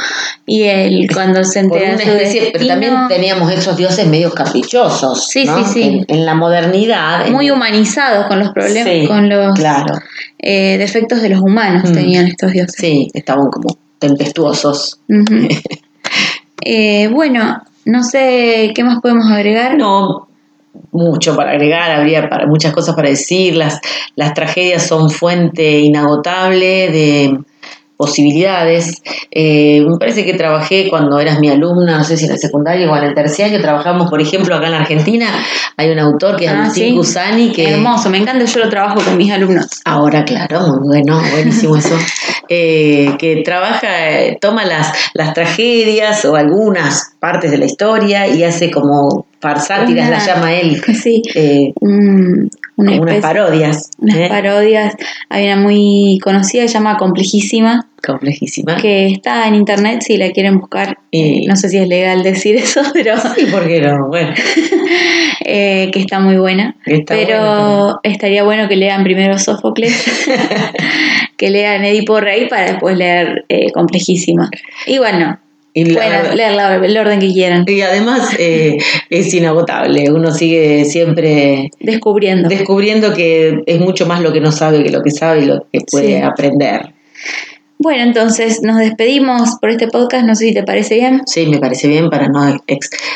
y 0.44 0.62
él 0.64 1.09
cuando 1.12 1.42
se 1.44 1.61
entera 1.61 1.92
su 1.98 2.04
pero 2.52 2.66
también 2.66 2.94
teníamos 3.09 3.50
esos 3.52 3.76
dioses 3.76 4.07
medios 4.07 4.35
caprichosos. 4.35 5.28
Sí, 5.28 5.44
¿no? 5.44 5.64
sí, 5.64 5.72
sí. 5.72 6.04
En, 6.09 6.16
en 6.18 6.26
la 6.26 6.35
modernidad. 6.35 7.26
en- 7.26 7.33
muy 7.33 7.50
humanizados 7.50 8.26
con 8.26 8.38
los 8.40 8.50
problemas, 8.50 8.92
Sí, 8.92 9.07
con 9.07 9.28
los 9.28 9.54
Claro, 9.54 9.94
eh, 10.38 10.76
defectos 10.78 11.22
de 11.22 11.31
los 11.31 11.40
humanos 11.40 11.90
Mm. 11.90 11.94
tenían 11.94 12.26
estos 12.26 12.52
dioses. 12.52 12.74
sí, 12.78 13.09
estaban 13.14 13.48
como 13.50 13.78
tempestuosos. 13.98 15.00
Ujú. 15.09 15.48
Eh, 16.64 17.09
bueno, 17.09 17.62
no 17.85 18.03
sé 18.03 18.73
qué 18.75 18.85
más 18.85 19.01
podemos 19.01 19.31
agregar. 19.31 19.77
No, 19.77 20.29
mucho 20.92 21.35
para 21.37 21.53
agregar, 21.53 21.90
habría 21.90 22.29
para, 22.29 22.47
muchas 22.47 22.73
cosas 22.73 22.94
para 22.94 23.09
decir. 23.09 23.57
Las, 23.57 23.81
las 24.16 24.35
tragedias 24.35 24.87
son 24.87 25.11
fuente 25.11 25.81
inagotable 25.81 26.90
de 26.90 27.38
posibilidades. 27.98 29.02
Eh, 29.30 29.84
me 29.87 29.98
parece 29.98 30.24
que 30.24 30.32
trabajé 30.34 30.88
cuando 30.88 31.18
eras 31.18 31.40
mi 31.40 31.50
alumna, 31.50 31.98
no 31.98 32.04
sé 32.04 32.16
si 32.16 32.24
en 32.26 32.32
el 32.32 32.38
secundario 32.38 32.90
o 32.90 32.96
en 32.96 33.04
el 33.04 33.14
terciario, 33.14 33.61
trabajamos, 33.61 34.08
por 34.08 34.22
ejemplo, 34.22 34.54
acá 34.54 34.66
en 34.66 34.72
la 34.72 34.78
Argentina, 34.78 35.26
hay 35.76 35.90
un 35.90 35.98
autor 35.98 36.37
que 36.37 36.46
es 36.46 36.52
Ah, 36.52 36.62
Agustín 36.62 36.90
sí. 36.90 36.94
Cusani, 36.94 37.52
que 37.52 37.72
Hermoso, 37.72 38.08
me 38.08 38.18
encanta, 38.18 38.44
yo 38.44 38.61
lo 38.61 38.68
trabajo 38.70 39.00
con 39.04 39.16
mis 39.16 39.30
alumnos. 39.32 39.66
Ahora, 39.84 40.24
claro, 40.24 40.61
muy 40.80 40.88
bueno, 41.02 41.20
buenísimo 41.32 41.76
eso. 41.76 41.94
Eh, 42.50 43.14
que 43.18 43.42
trabaja, 43.44 44.08
eh, 44.08 44.38
toma 44.40 44.64
las, 44.64 44.90
las 45.12 45.34
tragedias 45.34 46.24
o 46.24 46.34
algunas 46.34 47.12
partes 47.20 47.50
de 47.50 47.58
la 47.58 47.66
historia 47.66 48.26
y 48.26 48.42
hace 48.42 48.70
como 48.70 49.26
farsátiras, 49.40 50.11
las 50.11 50.27
llama 50.27 50.55
él, 50.55 50.81
Sí, 51.03 51.22
eh, 51.35 51.72
un- 51.81 52.48
una 52.77 52.90
como 52.92 53.03
unas 53.03 53.16
parodias. 53.20 53.90
unas 53.98 54.16
¿eh? 54.16 54.27
parodias. 54.29 54.94
Hay 55.31 55.46
una 55.46 55.57
muy 55.57 56.18
conocida, 56.22 56.62
se 56.68 56.74
llama 56.74 56.96
Complejísima, 56.96 57.88
Complejísima. 58.07 58.77
que 58.77 59.07
está 59.09 59.48
en 59.48 59.55
internet 59.57 60.03
si 60.03 60.16
la 60.16 60.31
quieren 60.31 60.59
buscar. 60.61 60.98
Y- 61.11 61.46
No 61.46 61.57
sé 61.57 61.68
si 61.68 61.79
es 61.79 61.88
legal 61.88 62.22
decir 62.22 62.55
eso, 62.64 62.83
pero 62.92 63.16
Sí, 63.37 63.46
¿por 63.46 63.66
qué 63.66 63.81
no? 63.81 64.07
Bueno, 64.09 64.33
eh, 65.44 65.90
que 65.92 65.98
está 66.01 66.20
muy 66.20 66.37
buena. 66.37 66.77
está 66.87 67.14
pero 67.14 67.40
bueno 67.42 68.01
estaría 68.05 68.42
bueno 68.44 68.68
que 68.68 68.77
lean 68.77 69.03
primero 69.03 69.38
Sófocles, 69.38 70.05
que 71.37 71.51
lean 71.51 71.85
Edipo 71.85 72.20
Rey 72.20 72.48
para 72.48 72.72
después 72.72 72.96
leer 72.96 73.44
eh, 73.48 73.72
Complejísima. 73.72 74.51
Y 74.87 74.98
bueno, 74.98 75.38
Y 75.74 75.85
la 75.85 76.00
Pueden 76.22 76.37
leerla 76.37 76.74
el 76.76 76.96
orden 76.96 77.20
que 77.20 77.28
quieran. 77.33 77.64
y 77.68 77.81
además 77.83 78.35
eh, 78.38 78.78
es 79.11 79.33
inagotable, 79.35 80.11
uno 80.11 80.33
sigue 80.33 80.85
siempre 80.85 81.70
Descubriendo. 81.78 82.48
descubriendo 82.48 83.12
que 83.14 83.62
es 83.66 83.78
mucho 83.81 84.07
más 84.07 84.20
lo 84.20 84.33
que 84.33 84.40
no 84.40 84.50
sabe 84.50 84.83
que 84.83 84.90
lo 84.90 85.02
que 85.02 85.11
sabe 85.11 85.40
y 85.42 85.44
lo 85.46 85.66
que 85.72 85.81
puede 85.90 86.16
Sí. 86.18 86.22
aprender. 86.22 86.92
Bueno, 87.81 88.03
entonces 88.03 88.61
nos 88.62 88.79
despedimos 88.79 89.51
por 89.61 89.71
este 89.71 89.87
podcast. 89.87 90.25
No 90.27 90.35
sé 90.35 90.47
si 90.47 90.55
te 90.55 90.64
parece 90.64 90.97
bien. 90.97 91.23
Sí, 91.27 91.47
me 91.47 91.59
parece 91.59 91.87
bien 91.87 92.11
para 92.11 92.27
no 92.29 92.57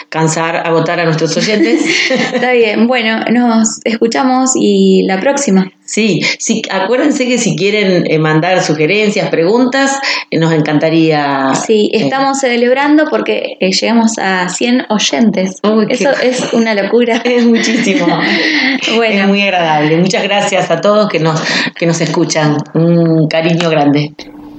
cansar, 0.08 0.56
agotar 0.56 1.00
a 1.00 1.04
nuestros 1.04 1.36
oyentes. 1.36 1.82
Está 2.32 2.52
bien. 2.52 2.86
Bueno, 2.86 3.24
nos 3.32 3.80
escuchamos 3.84 4.52
y 4.54 5.02
la 5.02 5.18
próxima. 5.18 5.70
Sí, 5.84 6.22
sí, 6.38 6.62
acuérdense 6.70 7.26
que 7.26 7.38
si 7.38 7.56
quieren 7.56 8.04
eh, 8.08 8.18
mandar 8.18 8.62
sugerencias, 8.62 9.28
preguntas, 9.30 9.98
eh, 10.30 10.38
nos 10.38 10.52
encantaría. 10.52 11.52
Sí, 11.66 11.90
eh, 11.92 12.04
estamos 12.04 12.38
celebrando 12.38 13.06
porque 13.10 13.56
llegamos 13.60 14.16
a 14.18 14.48
100 14.48 14.86
oyentes. 14.90 15.58
Uy, 15.64 15.88
qué- 15.88 15.94
Eso 15.94 16.10
es 16.22 16.52
una 16.52 16.74
locura. 16.74 17.16
es 17.24 17.44
muchísimo. 17.44 18.06
Es 18.80 18.96
Bueno, 18.96 19.26
muy 19.26 19.42
agradable. 19.42 19.96
Muchas 19.98 20.22
gracias 20.22 20.70
a 20.70 20.80
todos 20.80 21.08
que 21.08 21.18
nos, 21.18 21.40
que 21.76 21.86
nos 21.86 22.00
escuchan. 22.00 22.56
Un 22.74 23.26
cariño 23.28 23.68
grande. 23.68 24.12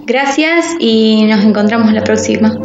Gracias 0.06 0.66
y 0.80 1.26
nos 1.26 1.44
encontramos 1.44 1.92
la 1.94 2.04
próxima. 2.04 2.58